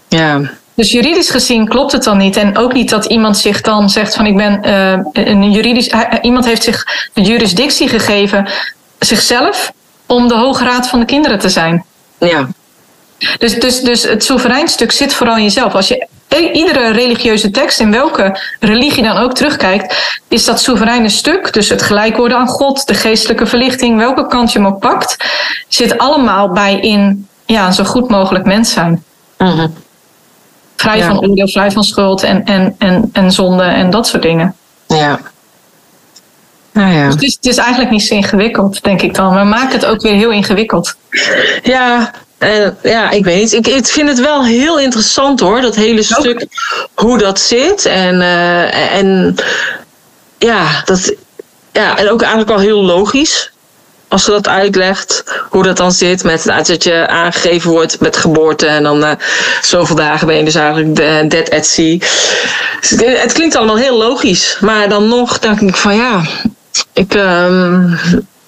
[0.08, 0.40] Ja.
[0.74, 2.36] Dus juridisch gezien klopt het dan niet.
[2.36, 5.90] En ook niet dat iemand zich dan zegt van ik ben uh, een juridisch.
[6.22, 8.48] iemand heeft zich de jurisdictie gegeven,
[8.98, 9.72] zichzelf,
[10.06, 11.84] om de Hoge Raad van de Kinderen te zijn.
[12.18, 12.48] Ja.
[13.38, 15.74] Dus, dus, dus het soevereinstuk zit vooral in jezelf.
[15.74, 16.08] Als je
[16.52, 21.82] iedere religieuze tekst, in welke religie dan ook terugkijkt, is dat soevereine stuk, dus het
[21.82, 25.16] gelijk worden aan God, de geestelijke verlichting, welke kant je hem ook pakt,
[25.68, 29.04] zit allemaal bij in ja, zo goed mogelijk mens zijn.
[29.38, 29.68] Mhm.
[30.76, 34.54] Vrij van oordeel, vrij van schuld en, en, en, en zonde en dat soort dingen.
[34.86, 35.20] Ja.
[36.72, 37.04] Nou ja.
[37.04, 39.34] Dus het is, het is eigenlijk niet zo ingewikkeld, denk ik dan.
[39.34, 40.96] Maar maak het ook weer heel ingewikkeld.
[41.62, 43.52] Ja, uh, ja, ik weet niet.
[43.52, 46.46] Ik, ik, vind het wel heel interessant hoor, dat hele stuk,
[46.94, 47.84] hoe dat zit.
[47.84, 49.34] En, uh, en
[50.38, 51.14] ja, dat,
[51.72, 53.52] ja, en ook eigenlijk al heel logisch
[54.14, 58.66] als ze dat uitlegt, hoe dat dan zit met dat je aangegeven wordt met geboorte
[58.66, 59.10] en dan uh,
[59.62, 60.96] zoveel dagen ben je dus eigenlijk
[61.30, 61.98] dead at sea.
[62.98, 66.22] Het klinkt allemaal heel logisch, maar dan nog denk ik van ja,
[66.92, 67.14] ik.
[67.14, 67.98] Um,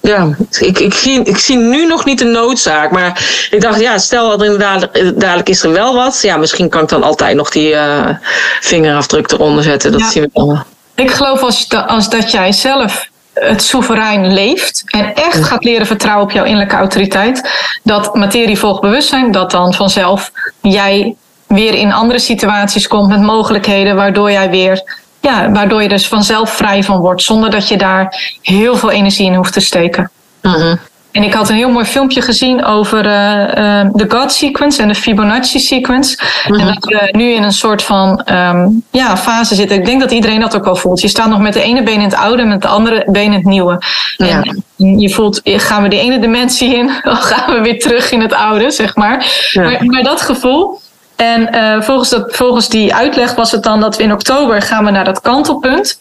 [0.01, 2.91] ja, ik, ik, zie, ik zie nu nog niet de noodzaak.
[2.91, 6.19] Maar ik dacht, ja, stel dat er inderdaad dadelijk is er wel wat.
[6.21, 8.09] Ja, misschien kan ik dan altijd nog die uh,
[8.61, 9.91] vingerafdruk eronder zetten.
[9.91, 10.63] Dat zien we dan
[10.95, 13.07] Ik geloof als, als dat jij zelf
[13.39, 17.49] het soeverein leeft en echt gaat leren vertrouwen op jouw innerlijke autoriteit,
[17.83, 20.31] dat materie volgt bewustzijn, dat dan vanzelf
[20.61, 21.15] jij
[21.47, 26.49] weer in andere situaties komt met mogelijkheden waardoor jij weer, ja, waardoor je dus vanzelf
[26.49, 30.11] vrij van wordt, zonder dat je daar heel veel energie in hoeft te steken.
[30.41, 30.79] Mm
[31.17, 34.95] en ik had een heel mooi filmpje gezien over uh, de God sequence en de
[34.95, 36.17] Fibonacci sequence.
[36.45, 36.65] En mhm.
[36.65, 39.77] dat we nu in een soort van um, ja, fase zitten.
[39.77, 41.01] Ik denk dat iedereen dat ook wel voelt.
[41.01, 43.23] Je staat nog met de ene been in het oude en met de andere been
[43.23, 43.81] in het nieuwe.
[44.17, 44.43] Ja.
[44.43, 44.63] En
[44.99, 48.33] je voelt, gaan we de ene dimensie in, of gaan we weer terug in het
[48.33, 49.49] oude, zeg maar.
[49.53, 50.79] Maar, maar, dat gevoel.
[51.15, 54.85] En uh, volgens, dat, volgens die uitleg was het dan dat we in oktober gaan
[54.85, 55.99] we naar dat kantelpunt.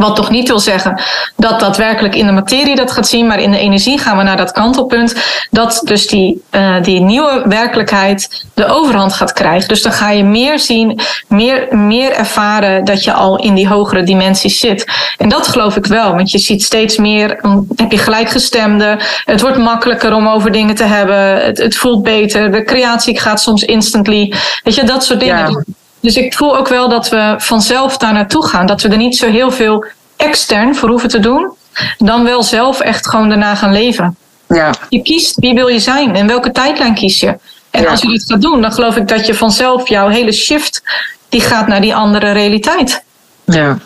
[0.00, 1.00] Wat toch niet wil zeggen
[1.36, 4.36] dat daadwerkelijk in de materie dat gaat zien, maar in de energie gaan we naar
[4.36, 5.14] dat kantelpunt.
[5.50, 9.68] Dat dus die, uh, die nieuwe werkelijkheid de overhand gaat krijgen.
[9.68, 14.02] Dus dan ga je meer zien, meer, meer ervaren dat je al in die hogere
[14.02, 14.86] dimensies zit.
[15.16, 17.40] En dat geloof ik wel, want je ziet steeds meer,
[17.76, 18.98] heb je gelijkgestemde.
[19.24, 21.44] Het wordt makkelijker om over dingen te hebben.
[21.44, 22.52] Het, het voelt beter.
[22.52, 24.34] De creatie gaat soms instantly.
[24.64, 25.50] Weet je, dat soort dingen.
[25.50, 25.62] Ja.
[26.00, 28.66] Dus ik voel ook wel dat we vanzelf daar naartoe gaan.
[28.66, 29.84] Dat we er niet zo heel veel
[30.16, 31.50] extern voor hoeven te doen.
[31.98, 34.16] Dan wel zelf echt gewoon daarna gaan leven.
[34.48, 34.74] Ja.
[34.88, 37.38] Je kiest wie wil je zijn en welke tijdlijn kies je.
[37.70, 40.82] En als je dit gaat doen, dan geloof ik dat je vanzelf jouw hele shift
[41.28, 43.04] die gaat naar die andere realiteit.
[43.44, 43.78] Ja.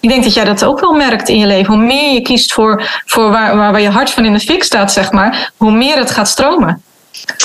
[0.00, 1.74] Ik denk dat jij dat ook wel merkt in je leven.
[1.74, 4.92] Hoe meer je kiest voor, voor waar, waar je hart van in de fik staat,
[4.92, 6.82] zeg maar, hoe meer het gaat stromen.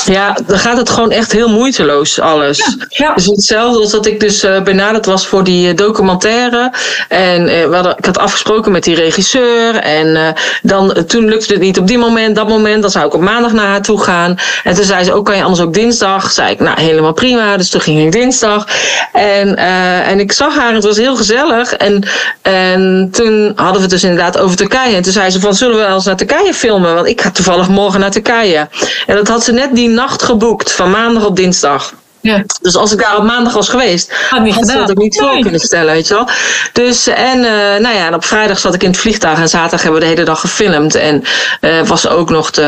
[0.05, 2.77] Ja, dan gaat het gewoon echt heel moeiteloos, alles.
[2.87, 6.73] Ja, Dus hetzelfde als dat ik dus uh, benaderd was voor die uh, documentaire.
[7.09, 9.75] En uh, hadden, ik had afgesproken met die regisseur.
[9.75, 12.81] En dan, toen lukte het niet op die moment, dat moment.
[12.81, 14.37] Dan zou ik op maandag naar haar toe gaan.
[14.63, 16.31] En toen zei ze, ook oh, kan je anders ook dinsdag?
[16.31, 17.57] Zei ik, nou helemaal prima.
[17.57, 18.67] Dus toen ging ik dinsdag.
[19.13, 19.57] En,
[20.05, 21.73] en ik zag haar, het was heel gezellig.
[21.73, 22.07] En,
[22.41, 24.95] en toen hadden we het dus inderdaad over Turkije.
[24.95, 26.93] En toen zei ze van, zullen we wel eens naar Turkije filmen?
[26.95, 28.67] Want ik ga toevallig morgen naar Turkije.
[29.05, 31.93] En dat had ze net die nacht geboekt, van maandag op dinsdag.
[32.25, 32.43] Ja.
[32.61, 35.39] Dus als ik daar op maandag was geweest, had, had ze dat ook niet voor
[35.39, 36.27] kunnen stellen, weet je wel.
[36.73, 37.45] Dus, en uh,
[37.79, 40.13] nou ja, en op vrijdag zat ik in het vliegtuig en zaterdag hebben we de
[40.13, 40.95] hele dag gefilmd.
[40.95, 41.23] En
[41.61, 42.61] uh, was ook nog de.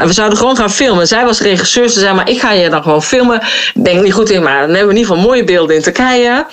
[0.00, 1.06] En we zouden gewoon gaan filmen.
[1.06, 3.40] Zij was regisseur, ze zei, maar ik ga je dan gewoon filmen.
[3.74, 5.82] Ik denk niet goed in, maar dan hebben we in ieder geval mooie beelden in
[5.82, 6.46] Turkije.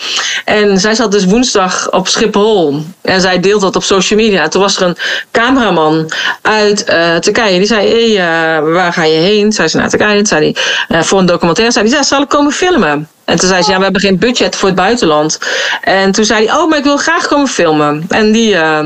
[0.46, 2.84] En zij zat dus woensdag op Schiphol.
[3.02, 4.48] En zij deelt dat op social media.
[4.48, 4.98] Toen was er een
[5.32, 7.58] cameraman uit uh, Turkije.
[7.58, 9.52] Die zei, hé, hey, waar ga je heen?
[9.52, 10.26] Zei ze naar Turkije.
[10.26, 10.56] Zei
[10.88, 11.74] hij, voor een documentaire.
[11.74, 13.08] Zei die, zal ik komen filmen?
[13.26, 15.40] En toen zei ze, ja, we hebben geen budget voor het buitenland.
[15.82, 18.06] En toen zei hij, oh, maar ik wil graag komen filmen.
[18.10, 18.80] En die, uh,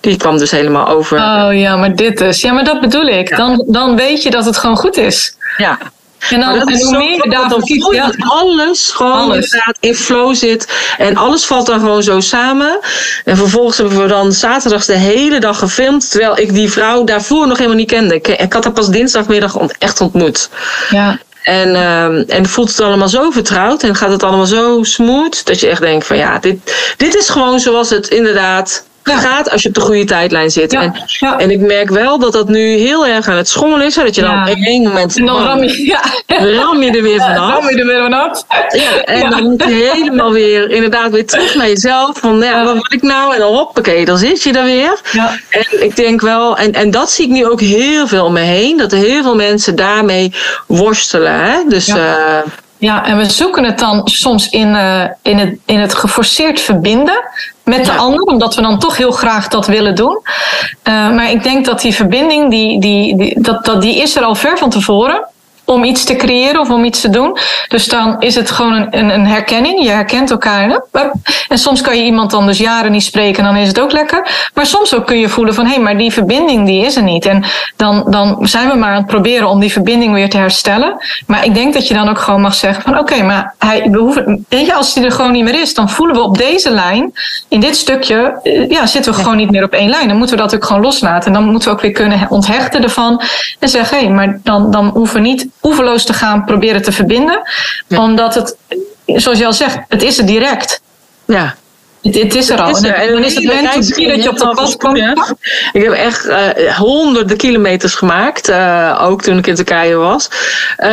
[0.00, 1.18] die kwam dus helemaal over.
[1.18, 2.40] Oh ja, maar dit is.
[2.40, 3.28] Ja, maar dat bedoel ik.
[3.28, 3.36] Ja.
[3.36, 5.36] Dan, dan weet je dat het gewoon goed is.
[5.56, 5.78] Ja.
[6.30, 8.06] En dan, en hoe meer je daarvan kiest, ja.
[8.06, 9.44] dat alles gewoon alles.
[9.44, 10.68] inderdaad in flow zit.
[10.98, 12.78] En alles valt dan gewoon zo samen.
[13.24, 16.10] En vervolgens hebben we dan zaterdags de hele dag gefilmd.
[16.10, 18.14] Terwijl ik die vrouw daarvoor nog helemaal niet kende.
[18.14, 20.48] Ik, ik had haar pas dinsdagmiddag echt ontmoet.
[20.90, 21.18] Ja.
[21.42, 25.60] En, uh, en voelt het allemaal zo vertrouwd en gaat het allemaal zo smooth dat
[25.60, 29.18] je echt denkt van ja, dit, dit is gewoon zoals het inderdaad ja.
[29.18, 30.72] gaat als je op de goede tijdlijn zit.
[30.72, 30.82] Ja.
[30.82, 31.38] En, ja.
[31.38, 33.94] en ik merk wel dat dat nu heel erg aan het schommelen is.
[33.94, 35.16] Dat je dan op één moment...
[35.16, 36.00] En dan ram je, ja.
[36.60, 37.54] ram je er weer vanaf.
[37.54, 38.44] ram je er weer vanaf.
[38.68, 42.18] Ja, en dan moet je helemaal weer inderdaad weer terug naar jezelf.
[42.18, 43.34] Van ja, wat wil ik nou?
[43.34, 45.00] En dan hoppakee, dan zit je er weer.
[45.12, 45.38] Ja.
[45.50, 46.56] En ik denk wel...
[46.56, 48.76] En, en dat zie ik nu ook heel veel om me heen.
[48.76, 50.32] Dat er heel veel mensen daarmee
[50.66, 51.40] worstelen.
[51.40, 51.56] Hè?
[51.68, 51.86] Dus...
[51.86, 51.96] Ja.
[51.96, 56.60] Uh, ja, en we zoeken het dan soms in, uh, in, het, in het geforceerd
[56.60, 57.20] verbinden
[57.64, 57.96] met de ja.
[57.96, 60.18] ander, omdat we dan toch heel graag dat willen doen.
[60.84, 64.22] Uh, maar ik denk dat die verbinding, die, die, die, dat, dat, die is er
[64.22, 65.26] al ver van tevoren
[65.64, 67.36] om iets te creëren of om iets te doen.
[67.68, 69.82] Dus dan is het gewoon een, een, een herkenning.
[69.82, 70.68] Je herkent elkaar.
[70.68, 71.00] Hè?
[71.48, 74.50] En soms kan je iemand dan dus jaren niet spreken, dan is het ook lekker.
[74.54, 77.02] Maar soms ook kun je voelen van hé, hey, maar die verbinding die is er
[77.02, 77.26] niet.
[77.26, 77.44] En
[77.76, 80.96] dan, dan zijn we maar aan het proberen om die verbinding weer te herstellen.
[81.26, 83.88] Maar ik denk dat je dan ook gewoon mag zeggen van oké, okay, maar hij,
[83.90, 86.38] we hoeven, weet je, als die er gewoon niet meer is, dan voelen we op
[86.38, 87.12] deze lijn,
[87.48, 90.08] in dit stukje, ja, zitten we gewoon niet meer op één lijn.
[90.08, 91.26] Dan moeten we dat ook gewoon loslaten.
[91.26, 93.22] En dan moeten we ook weer kunnen onthechten ervan
[93.58, 96.92] en zeggen hé, hey, maar dan, dan hoeven we niet oeverloos te gaan proberen te
[96.92, 97.42] verbinden.
[97.86, 98.02] Ja.
[98.02, 98.56] Omdat het,
[99.06, 100.80] zoals je al zegt, het is er direct.
[101.24, 101.54] Ja.
[102.02, 102.70] Het, het is er al.
[102.70, 102.94] Is er.
[102.94, 104.98] En dan is het moment dat je op de pas komt.
[105.72, 108.48] Ik heb echt uh, honderden kilometers gemaakt.
[108.48, 110.28] Uh, ook toen ik in Turkije was.
[110.78, 110.86] Uh,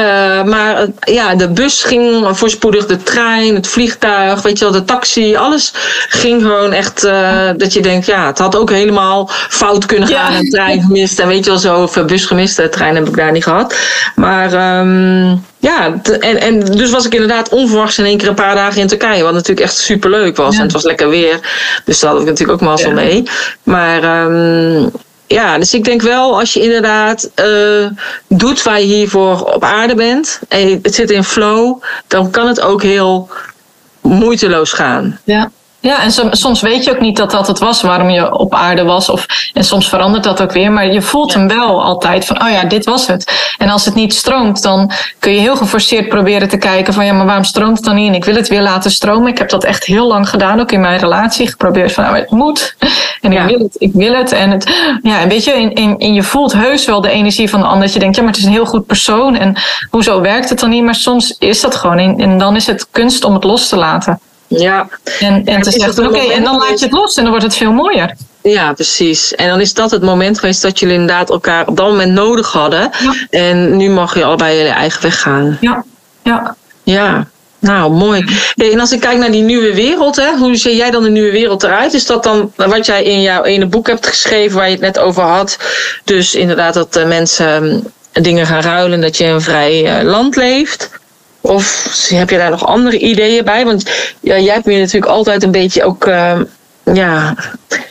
[0.44, 2.86] maar ja, de bus ging voorspoedig.
[2.86, 5.36] De trein, het vliegtuig, weet je wel, de taxi.
[5.36, 5.72] Alles
[6.10, 7.02] ging gewoon echt
[7.58, 10.32] dat je denkt, ja, het had ook helemaal fout kunnen gaan.
[10.32, 10.40] Ja.
[10.40, 11.82] Een trein gemist en weet je wel zo.
[11.82, 12.56] Of een bus gemist.
[12.56, 13.76] De trein heb ik daar niet gehad.
[14.16, 14.80] Maar...
[14.80, 18.82] Um, ja, en, en dus was ik inderdaad onverwachts in één keer een paar dagen
[18.82, 19.24] in Turkije.
[19.24, 20.54] Wat natuurlijk echt super leuk was.
[20.54, 20.58] Ja.
[20.60, 21.40] En het was lekker weer.
[21.86, 22.96] Dus daar had ik natuurlijk ook mazzel ja.
[22.96, 23.24] mee.
[23.64, 24.92] Maar um,
[25.28, 27.88] ja, dus ik denk wel als je inderdaad uh,
[28.28, 30.40] doet waar je hiervoor op aarde bent.
[30.48, 31.82] En het zit in flow.
[32.08, 33.30] Dan kan het ook heel
[34.02, 35.20] moeiteloos gaan.
[35.24, 35.52] Ja.
[35.82, 38.84] Ja, en soms weet je ook niet dat dat het was waarom je op aarde
[38.84, 39.10] was.
[39.10, 40.72] Of, en soms verandert dat ook weer.
[40.72, 43.54] Maar je voelt hem wel altijd van, oh ja, dit was het.
[43.58, 47.14] En als het niet stroomt, dan kun je heel geforceerd proberen te kijken van, ja,
[47.14, 48.08] maar waarom stroomt het dan niet?
[48.08, 49.28] En ik wil het weer laten stromen.
[49.28, 51.48] Ik heb dat echt heel lang gedaan, ook in mijn relatie.
[51.48, 52.76] Geprobeerd van, nou, het moet.
[53.22, 53.44] En ja.
[53.44, 54.32] ik wil het, ik wil het.
[54.32, 57.50] En, het, ja, en weet je, in, in, in je voelt heus wel de energie
[57.50, 57.82] van de ander.
[57.84, 59.36] Dat je denkt, ja, maar het is een heel goed persoon.
[59.36, 59.56] En
[59.90, 60.84] hoezo werkt het dan niet?
[60.84, 61.98] Maar soms is dat gewoon.
[61.98, 64.20] En, en dan is het kunst om het los te laten.
[64.50, 64.88] Ja.
[65.20, 67.46] En, en te zeggen, oké, okay, en dan laat je het los en dan wordt
[67.46, 68.16] het veel mooier.
[68.42, 69.36] Ja, precies.
[69.36, 72.52] En dan is dat het moment geweest dat jullie inderdaad elkaar op dat moment nodig
[72.52, 72.90] hadden.
[73.00, 73.14] Ja.
[73.30, 75.58] En nu mag je allebei je eigen weg gaan.
[75.62, 75.84] Ja,
[76.24, 76.56] ja.
[76.84, 77.28] Ja,
[77.60, 78.26] nou, mooi.
[78.56, 81.10] Hey, en als ik kijk naar die nieuwe wereld, hè, hoe zie jij dan de
[81.10, 81.94] nieuwe wereld eruit?
[81.94, 85.00] Is dat dan wat jij in jouw ene boek hebt geschreven waar je het net
[85.00, 85.58] over had?
[86.04, 90.36] Dus inderdaad dat mensen uh, dingen gaan ruilen, dat je in een vrij uh, land
[90.36, 90.99] leeft.
[91.42, 93.66] Of heb je daar nog andere ideeën bij?
[93.66, 96.40] Want ja, jij hebt me natuurlijk altijd een beetje ook uh,
[96.84, 97.36] ja,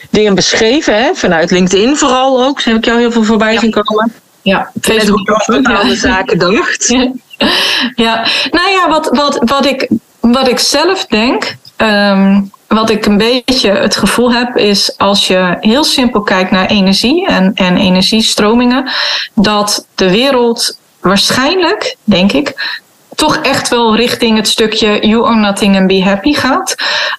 [0.09, 1.13] dingen beschreven, hè?
[1.13, 2.61] vanuit LinkedIn vooral ook.
[2.61, 3.59] Zo heb ik jou heel veel voorbij ja.
[3.59, 4.13] zien komen.
[4.41, 6.87] Ja, Facebook hoe je bepaalde zaken dacht.
[6.87, 7.11] Ja.
[8.05, 9.89] ja, nou ja, wat, wat, wat, ik,
[10.19, 15.57] wat ik zelf denk, um, wat ik een beetje het gevoel heb, is als je
[15.59, 18.89] heel simpel kijkt naar energie en, en energiestromingen,
[19.33, 22.77] dat de wereld waarschijnlijk, denk ik,
[23.19, 26.75] toch echt wel richting het stukje you own nothing and be happy gaat.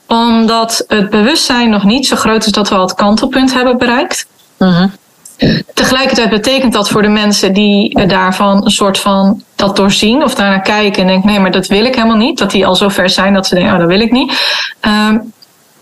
[0.06, 4.26] Omdat het bewustzijn nog niet zo groot is dat we al het kantelpunt hebben bereikt.
[4.58, 4.90] Uh-huh.
[5.74, 10.62] Tegelijkertijd betekent dat voor de mensen die daarvan een soort van dat doorzien of daarnaar
[10.62, 12.38] kijken en denken: nee, maar dat wil ik helemaal niet.
[12.38, 14.32] Dat die al zo ver zijn dat ze denken: oh, dat wil ik niet.
[14.80, 15.32] Um,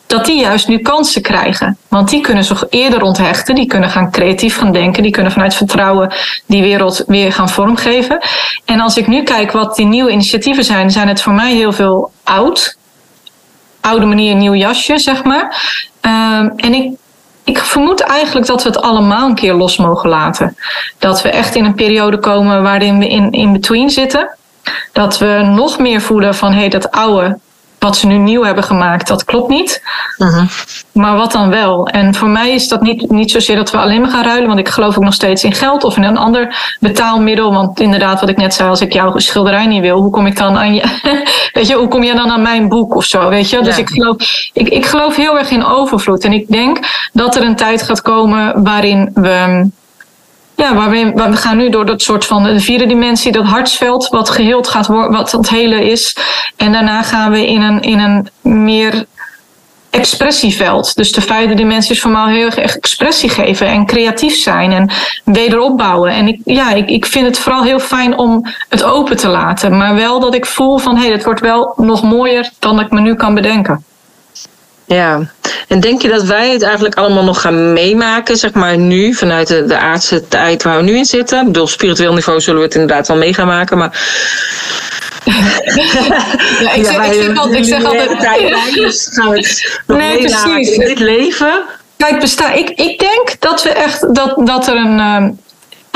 [0.09, 1.76] dat die juist nu kansen krijgen.
[1.88, 5.54] Want die kunnen zich eerder onthechten, die kunnen gaan creatief gaan denken, die kunnen vanuit
[5.54, 6.12] vertrouwen
[6.46, 8.18] die wereld weer gaan vormgeven.
[8.64, 11.72] En als ik nu kijk wat die nieuwe initiatieven zijn, zijn het voor mij heel
[11.72, 12.76] veel oud.
[13.80, 15.66] Oude manier, nieuw jasje, zeg maar.
[16.02, 16.96] Um, en ik
[17.48, 20.56] ik vermoed eigenlijk dat we het allemaal een keer los mogen laten.
[20.98, 24.36] Dat we echt in een periode komen waarin we in, in between zitten.
[24.92, 27.38] Dat we nog meer voelen van hé, hey, dat oude,
[27.79, 29.83] wat ze nu nieuw hebben gemaakt, dat klopt niet.
[30.18, 30.49] Uh-huh.
[30.93, 31.89] Maar wat dan wel?
[31.89, 34.59] En voor mij is dat niet, niet zozeer dat we alleen maar gaan ruilen, want
[34.59, 37.53] ik geloof ook nog steeds in geld of in een ander betaalmiddel.
[37.53, 40.37] Want inderdaad, wat ik net zei, als ik jouw schilderij niet wil, hoe kom ik
[40.37, 40.85] dan aan je?
[41.53, 43.29] weet je, hoe kom je dan aan mijn boek of zo?
[43.29, 43.62] Weet je?
[43.62, 44.16] Dus ik, geloof,
[44.53, 46.24] ik, ik geloof heel erg in overvloed.
[46.24, 46.79] En ik denk
[47.12, 49.68] dat er een tijd gaat komen waarin we
[50.59, 54.09] ja, waar we, we gaan nu door dat soort van de vierde dimensie, dat hartsveld,
[54.09, 56.16] wat geheeld gaat worden, wat het hele is.
[56.56, 59.06] En daarna gaan we in een, in een meer
[59.90, 60.96] expressieveld.
[60.96, 64.90] Dus de vijfde dimensie is voor mij heel erg expressie geven en creatief zijn en
[65.24, 66.11] wederopbouwen.
[66.11, 69.76] En ik, ja, ik, ik vind het vooral heel fijn om het open te laten.
[69.76, 72.90] Maar wel dat ik voel van hé, hey, het wordt wel nog mooier dan ik
[72.90, 73.84] me nu kan bedenken.
[74.89, 75.20] Ja,
[75.68, 79.49] en denk je dat wij het eigenlijk allemaal nog gaan meemaken, zeg maar nu, vanuit
[79.49, 81.41] de, de aardse tijd waar we nu in zitten?
[81.41, 84.01] Ik bedoel, spiritueel niveau zullen we het inderdaad wel mee gaan maken, maar.
[86.61, 88.74] ja, ik, zeg, ik, zeg altijd, ik zeg altijd.
[88.74, 90.70] Dus gaan we het nee, precies.
[90.70, 91.62] in dit leven?
[91.97, 95.39] Kijk, besta ik, ik denk dat we echt dat, dat er een.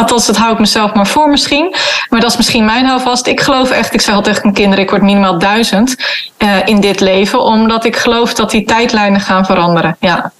[0.02, 1.74] Althans, dat hou ik mezelf maar voor misschien.
[2.08, 3.26] Maar dat is misschien mijn houvast.
[3.26, 5.96] Ik geloof echt, ik zeg altijd tegen mijn kinderen, ik word minimaal duizend
[6.38, 7.40] uh, in dit leven.
[7.42, 9.96] Omdat ik geloof dat die tijdlijnen gaan veranderen.
[10.00, 10.32] Ja.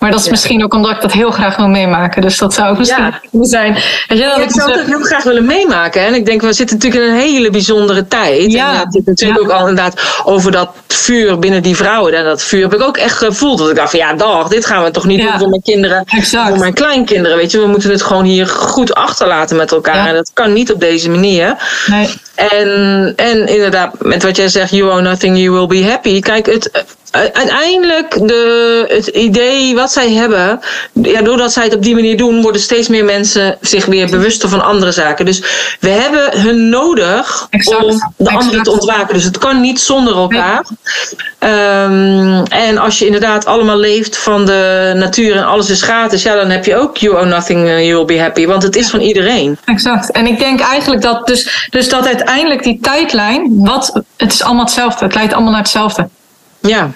[0.00, 2.22] Maar dat is misschien ook omdat ik dat heel graag wil meemaken.
[2.22, 3.44] Dus dat zou misschien ja.
[3.44, 3.74] zijn.
[4.08, 6.02] Je, dat ik zou het heel graag willen meemaken.
[6.02, 8.52] En ik denk, we zitten natuurlijk in een hele bijzondere tijd.
[8.52, 8.72] Ja.
[8.72, 12.14] En het zit natuurlijk ook al inderdaad over dat vuur binnen die vrouwen.
[12.14, 13.58] En dat vuur heb ik ook echt gevoeld.
[13.58, 16.04] Dat ik dacht van ja, dag, dit gaan we toch niet doen voor mijn kinderen.
[16.06, 16.48] Exact.
[16.48, 17.36] Voor mijn kleinkinderen.
[17.36, 20.06] Weet je, we moeten het gewoon hier goed achterlaten met elkaar.
[20.06, 21.56] En dat kan niet op deze manier.
[21.86, 22.08] Nee.
[22.34, 26.20] En, en inderdaad, met wat jij zegt, you owe nothing, you will be happy.
[26.20, 30.60] Kijk, het, uiteindelijk de, het idee wat zij hebben,
[30.92, 34.48] ja, doordat zij het op die manier doen, worden steeds meer mensen zich weer bewuster
[34.48, 35.24] van andere zaken.
[35.24, 35.42] Dus
[35.80, 39.14] we hebben hun nodig om de anderen te ontwaken.
[39.14, 40.64] Dus het kan niet zonder elkaar.
[41.38, 46.34] Um, en als je inderdaad allemaal leeft van de natuur en alles is gratis, ja,
[46.34, 48.46] dan heb je ook you owe nothing, uh, you will be happy.
[48.46, 49.58] Want het is van iedereen.
[49.64, 50.10] Exact.
[50.10, 54.64] En ik denk eigenlijk dat dus, dus dat uiteindelijk die tijdlijn, wat, het is allemaal
[54.64, 55.04] hetzelfde.
[55.04, 56.08] Het leidt allemaal naar hetzelfde.
[56.60, 56.90] Ja.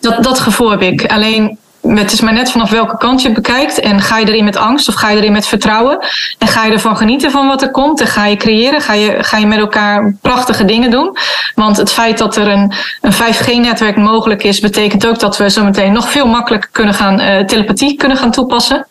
[0.00, 1.06] Dat, dat gevoel heb ik.
[1.06, 1.58] Alleen
[1.94, 3.80] het is maar net vanaf welke kant je bekijkt.
[3.80, 5.98] En ga je erin met angst of ga je erin met vertrouwen?
[6.38, 8.00] En ga je ervan genieten van wat er komt?
[8.00, 8.80] En ga je creëren?
[8.80, 11.16] Ga je, ga je met elkaar prachtige dingen doen?
[11.54, 15.92] Want het feit dat er een, een 5G-netwerk mogelijk is, betekent ook dat we zometeen
[15.92, 18.86] nog veel makkelijker kunnen gaan uh, telepathie kunnen gaan toepassen.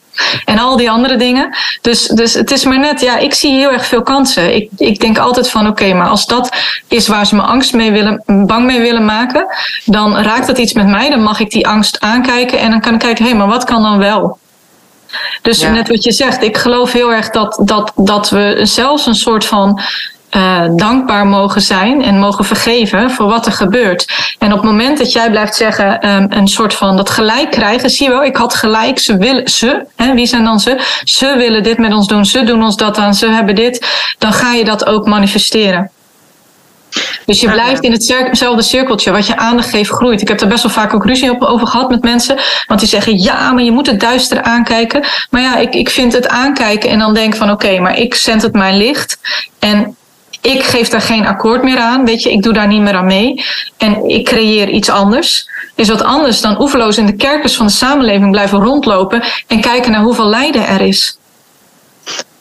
[0.46, 1.56] En al die andere dingen.
[1.82, 4.56] Dus, dus het is maar net, ja, ik zie heel erg veel kansen.
[4.56, 6.50] Ik, ik denk altijd van, oké, maar als dat
[6.88, 9.46] is waar ze me angst mee willen, bang mee willen maken,
[9.86, 11.10] dan raakt dat iets met mij.
[11.10, 13.64] Dan mag ik die angst aankijken en dan kan ik kijken, hé, hey, maar wat
[13.64, 14.38] kan dan wel?
[15.42, 19.16] Dus net wat je zegt, ik geloof heel erg dat, dat, dat we zelfs een
[19.16, 19.82] soort van
[20.36, 24.06] uh, dankbaar mogen zijn en mogen vergeven voor wat er gebeurt.
[24.40, 27.90] En op het moment dat jij blijft zeggen, um, een soort van dat gelijk krijgen,
[27.90, 31.00] zie je wel, ik had gelijk, ze willen, ze, hè, wie zijn dan ze?
[31.04, 34.34] Ze willen dit met ons doen, ze doen ons dat aan, ze hebben dit, dan
[34.34, 35.90] ga je dat ook manifesteren.
[37.26, 39.12] Dus je blijft in hetzelfde cirkeltje.
[39.12, 40.22] Wat je aandacht geeft, groeit.
[40.22, 42.38] Ik heb er best wel vaak ook ruzie over gehad met mensen.
[42.68, 45.06] Want die zeggen, ja, maar je moet het duister aankijken.
[45.30, 48.42] Maar ja, ik, ik vind het aankijken en dan denk van, oké, maar ik zend
[48.42, 49.20] het mijn licht.
[49.60, 49.96] En
[50.46, 52.06] ik geef daar geen akkoord meer aan.
[52.06, 53.44] Weet je, ik doe daar niet meer aan mee.
[53.78, 55.50] En ik creëer iets anders.
[55.76, 59.92] Is wat anders dan oeverloos in de kerkers van de samenleving blijven rondlopen en kijken
[59.92, 61.18] naar hoeveel lijden er is.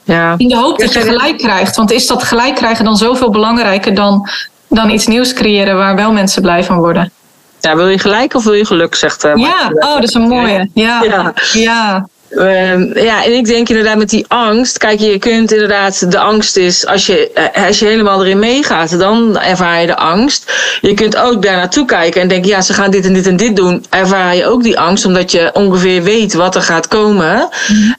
[0.05, 0.35] Ja.
[0.37, 1.77] In de hoop dat je gelijk krijgt.
[1.77, 4.29] Want is dat gelijk krijgen dan zoveel belangrijker dan,
[4.69, 7.13] dan iets nieuws creëren waar wel mensen blij van worden?
[7.61, 10.29] Ja, wil je gelijk of wil je geluk, zegt uh, Ja, oh, dat is een
[10.29, 10.71] mooie.
[10.75, 11.33] Ja, ja.
[11.53, 12.09] ja.
[12.37, 14.79] Ehm, ja, en ik denk inderdaad met die angst.
[14.79, 18.99] Kijk, je kunt inderdaad, de angst is, als je, eh, als je helemaal erin meegaat,
[18.99, 20.53] dan ervaar je de angst.
[20.81, 23.37] Je kunt ook daar naartoe kijken en denken, ja, ze gaan dit en dit en
[23.37, 23.85] dit doen.
[23.91, 27.49] Ervaar je ook die angst, omdat je ongeveer weet wat er gaat komen.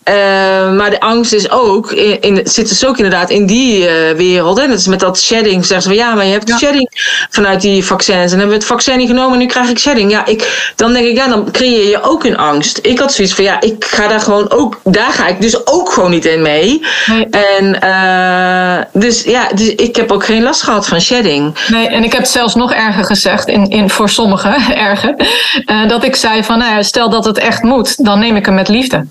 [0.03, 3.87] Ehm, maar de angst is ook, in, in, zit dus ook inderdaad in die uh,
[4.17, 4.59] wereld.
[4.59, 5.65] En dat is met dat shedding.
[5.65, 6.57] Zeggen ze van, ja, maar je hebt ja.
[6.57, 6.89] shedding
[7.29, 8.31] vanuit die vaccins.
[8.31, 10.11] En hebben we het vaccin niet genomen en nu krijg ik shedding.
[10.11, 12.79] Ja, ik, dan denk ik, ja, dan creëer je ook een angst.
[12.81, 15.91] Ik had zoiets van, ja, ik ga daar gewoon ook, daar ga ik dus ook
[15.91, 16.85] gewoon niet in mee.
[17.05, 17.27] Nee.
[17.29, 21.57] En uh, dus ja, dus ik heb ook geen last gehad van shedding.
[21.67, 25.15] Nee, en ik heb het zelfs nog erger gezegd, in, in, voor sommigen erger.
[25.65, 28.45] Uh, dat ik zei van, nou ja, stel dat het echt moet, dan neem ik
[28.45, 29.05] hem met liefde.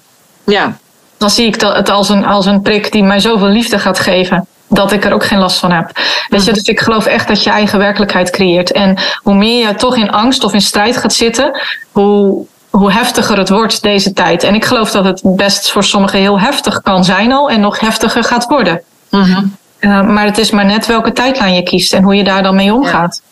[0.44, 0.76] Ja.
[1.18, 4.46] Dan zie ik het als een, als een prik die mij zoveel liefde gaat geven
[4.68, 5.90] dat ik er ook geen last van heb.
[6.28, 8.72] Weet je, dus ik geloof echt dat je eigen werkelijkheid creëert.
[8.72, 11.60] En hoe meer je toch in angst of in strijd gaat zitten,
[11.92, 12.46] hoe,
[12.76, 14.42] hoe heftiger het wordt deze tijd.
[14.42, 17.80] En ik geloof dat het best voor sommigen heel heftig kan zijn al en nog
[17.80, 18.82] heftiger gaat worden.
[19.10, 19.56] Mm
[19.86, 22.74] maar het is maar net welke tijdlijn je kiest en hoe je daar dan mee
[22.74, 23.22] omgaat.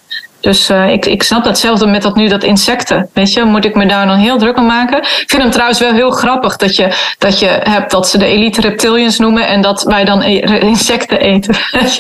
[0.41, 3.09] Dus uh, ik, ik snap datzelfde met dat nu, dat insecten.
[3.13, 4.99] Weet je, moet ik me daar dan heel druk om maken?
[4.99, 8.25] Ik vind hem trouwens wel heel grappig dat je, dat je hebt dat ze de
[8.25, 11.55] elite reptilians noemen en dat wij dan e-, insecten eten.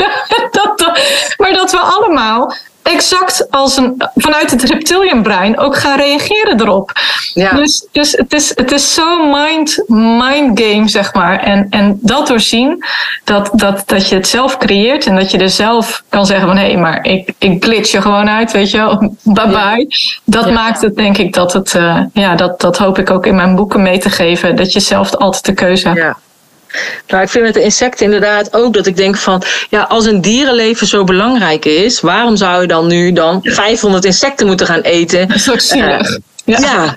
[0.50, 1.00] Dat, dat,
[1.36, 6.92] maar dat we allemaal exact als een, vanuit het reptilian brein ook gaan reageren erop.
[7.34, 7.50] Ja.
[7.50, 11.38] Dus, dus het is, het is zo'n mind, mind game, zeg maar.
[11.38, 12.84] En, en dat doorzien,
[13.24, 16.56] dat, dat, dat je het zelf creëert en dat je er zelf kan zeggen van
[16.56, 19.86] hé, hey, maar ik, ik glitch je gewoon uit, weet je wel, bye bye.
[20.24, 23.34] Dat maakt het denk ik dat het, uh, ja, dat, dat hoop ik ook in
[23.34, 26.16] mijn boeken mee te geven, dat je zelf altijd de keuze hebt.
[27.06, 30.20] Nou, ik vind met de insecten inderdaad ook dat ik denk van, ja, als een
[30.20, 35.28] dierenleven zo belangrijk is, waarom zou je dan nu dan 500 insecten moeten gaan eten?
[35.56, 36.10] Zielig.
[36.10, 36.94] Uh, ja, ja.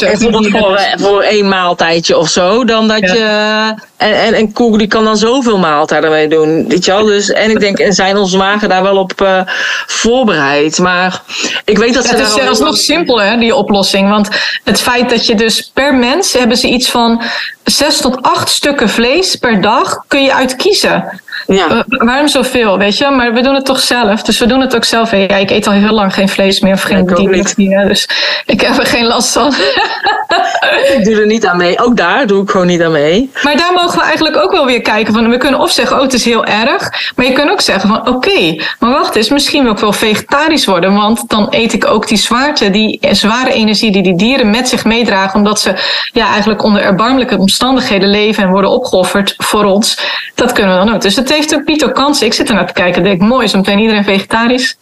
[0.00, 2.64] bijvoorbeeld voor, voor één maaltijdje of zo.
[2.64, 3.74] Dan dat je.
[3.96, 6.68] En, en een koe die kan dan zoveel maaltijden mee doen.
[6.68, 7.04] Weet je wel?
[7.04, 9.40] Dus, en ik denk, en zijn onze magen daar wel op uh,
[9.86, 10.78] voorbereid.
[10.78, 11.22] Maar
[11.64, 12.16] ik weet dat ze.
[12.16, 14.10] het is zelfs nog simpel, hè, die oplossing.
[14.10, 14.28] Want
[14.64, 17.22] het feit dat je dus per mens hebben ze iets van
[17.64, 21.20] zes tot acht stukken vlees per dag kun je uitkiezen.
[21.46, 21.70] Ja.
[21.70, 23.10] Uh, waarom zoveel, weet je?
[23.10, 24.22] Maar we doen het toch zelf.
[24.22, 25.10] Dus we doen het ook zelf.
[25.10, 28.08] Ja, ik eet al heel lang geen vlees meer of geen dierlijke Dus
[28.46, 29.54] ik heb er geen last van.
[30.96, 31.80] ik doe er niet aan mee.
[31.80, 33.30] Ook daar doe ik gewoon niet aan mee.
[33.42, 35.14] Maar daar mogen we eigenlijk ook wel weer kijken.
[35.14, 37.12] Van, we kunnen of zeggen, oh het is heel erg.
[37.16, 39.28] Maar je kunt ook zeggen van, oké, maar wacht eens.
[39.28, 40.94] Misschien wil ik wel vegetarisch worden.
[40.94, 44.84] Want dan eet ik ook die zwaarte, die zware energie die die dieren met zich
[44.84, 45.34] meedragen.
[45.34, 45.74] Omdat ze
[46.12, 49.98] ja, eigenlijk onder erbarmelijke omstandigheden leven en worden opgeofferd voor ons.
[50.34, 51.02] Dat kunnen we dan ook.
[51.02, 52.26] Dus het heeft een Pieter kansen.
[52.26, 54.76] Ik zit er naar te kijken denk ik, mooi, zo meteen iedereen vegetarisch.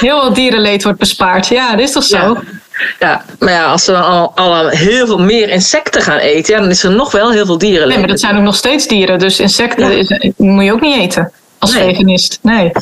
[0.00, 1.46] Heel veel dierenleed wordt bespaard.
[1.46, 2.38] Ja, dat is toch zo?
[2.98, 3.24] Ja.
[3.38, 6.82] maar ja, als we al, al heel veel meer insecten gaan eten, ja, dan is
[6.82, 7.88] er nog wel heel veel dieren.
[7.88, 9.18] Nee, maar dat zijn ook nog steeds dieren.
[9.18, 12.38] Dus insecten is, moet je ook niet eten als veganist.
[12.42, 12.72] Nee.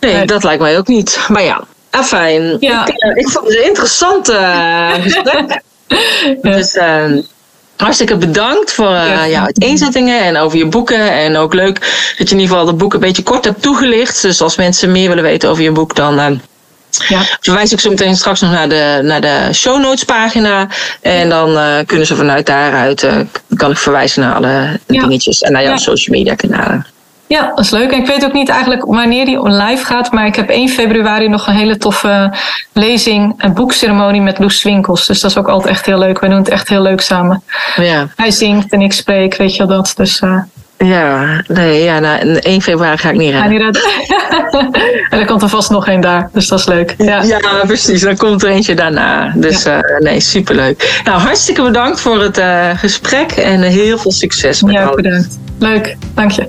[0.00, 0.26] nee.
[0.26, 1.18] dat lijkt mij ook niet.
[1.28, 2.56] Maar ja, afijn.
[2.60, 2.86] Ja.
[2.86, 5.60] Ik, eh, ik vond het een interessant uh, gesprek.
[6.42, 7.04] Dus uh,
[7.76, 9.44] Hartstikke bedankt voor uh, ja.
[9.44, 11.12] het inzettingen en over je boeken.
[11.12, 11.80] En ook leuk
[12.18, 14.22] dat je in ieder geval het boek een beetje kort hebt toegelicht.
[14.22, 16.26] Dus als mensen meer willen weten over je boek, dan uh,
[17.08, 17.22] ja.
[17.40, 20.68] verwijs ik zo meteen straks nog naar de, naar de show notes pagina.
[21.00, 23.06] En dan uh, kunnen ze vanuit daaruit,
[23.56, 26.86] kan ik verwijzen naar alle dingetjes en naar jouw social media kanalen.
[27.26, 27.90] Ja, dat is leuk.
[27.90, 30.12] En ik weet ook niet eigenlijk wanneer die live gaat.
[30.12, 32.32] Maar ik heb 1 februari nog een hele toffe
[32.72, 33.34] lezing.
[33.38, 35.06] Een boekceremonie met Loes Winkels.
[35.06, 36.20] Dus dat is ook altijd echt heel leuk.
[36.20, 37.42] We doen het echt heel leuk samen.
[37.76, 38.08] Ja.
[38.16, 39.92] Hij zingt en ik spreek, weet je wel dat.
[39.96, 40.20] Dus...
[40.20, 40.42] Uh,
[40.76, 43.42] ja, nee, ja, nou, 1 februari ga ik niet redden.
[43.42, 43.82] Ga niet redden.
[45.10, 46.94] en er komt er vast nog één daar, dus dat is leuk.
[46.98, 48.00] Ja, ja precies.
[48.00, 49.32] Dan komt er eentje daarna.
[49.36, 49.76] Dus ja.
[49.76, 51.00] uh, nee, superleuk.
[51.04, 55.38] Nou, hartstikke bedankt voor het uh, gesprek en heel veel succes met ja, bedankt.
[55.58, 56.48] Leuk, dank je.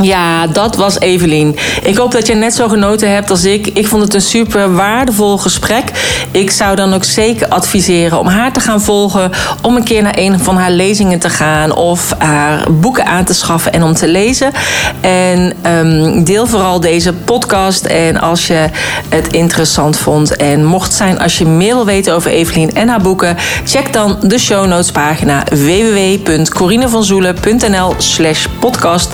[0.00, 1.56] Ja, dat was Evelien.
[1.82, 3.66] Ik hoop dat je net zo genoten hebt als ik.
[3.66, 5.84] Ik vond het een super waardevol gesprek.
[6.30, 9.30] Ik zou dan ook zeker adviseren om haar te gaan volgen.
[9.62, 11.74] Om een keer naar een van haar lezingen te gaan.
[11.74, 14.52] Of haar boeken aan te schaffen en om te lezen.
[15.00, 17.84] En um, deel vooral deze podcast.
[17.84, 18.66] En als je
[19.08, 20.36] het interessant vond.
[20.36, 23.36] En mocht zijn als je meer weten over Evelien en haar boeken.
[23.64, 29.10] Check dan de show notes pagina www.corinevanzoelen.nl slash podcast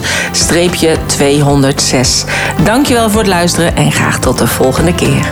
[1.06, 2.24] 206.
[2.64, 5.28] Dankjewel voor het luisteren en graag tot de volgende keer.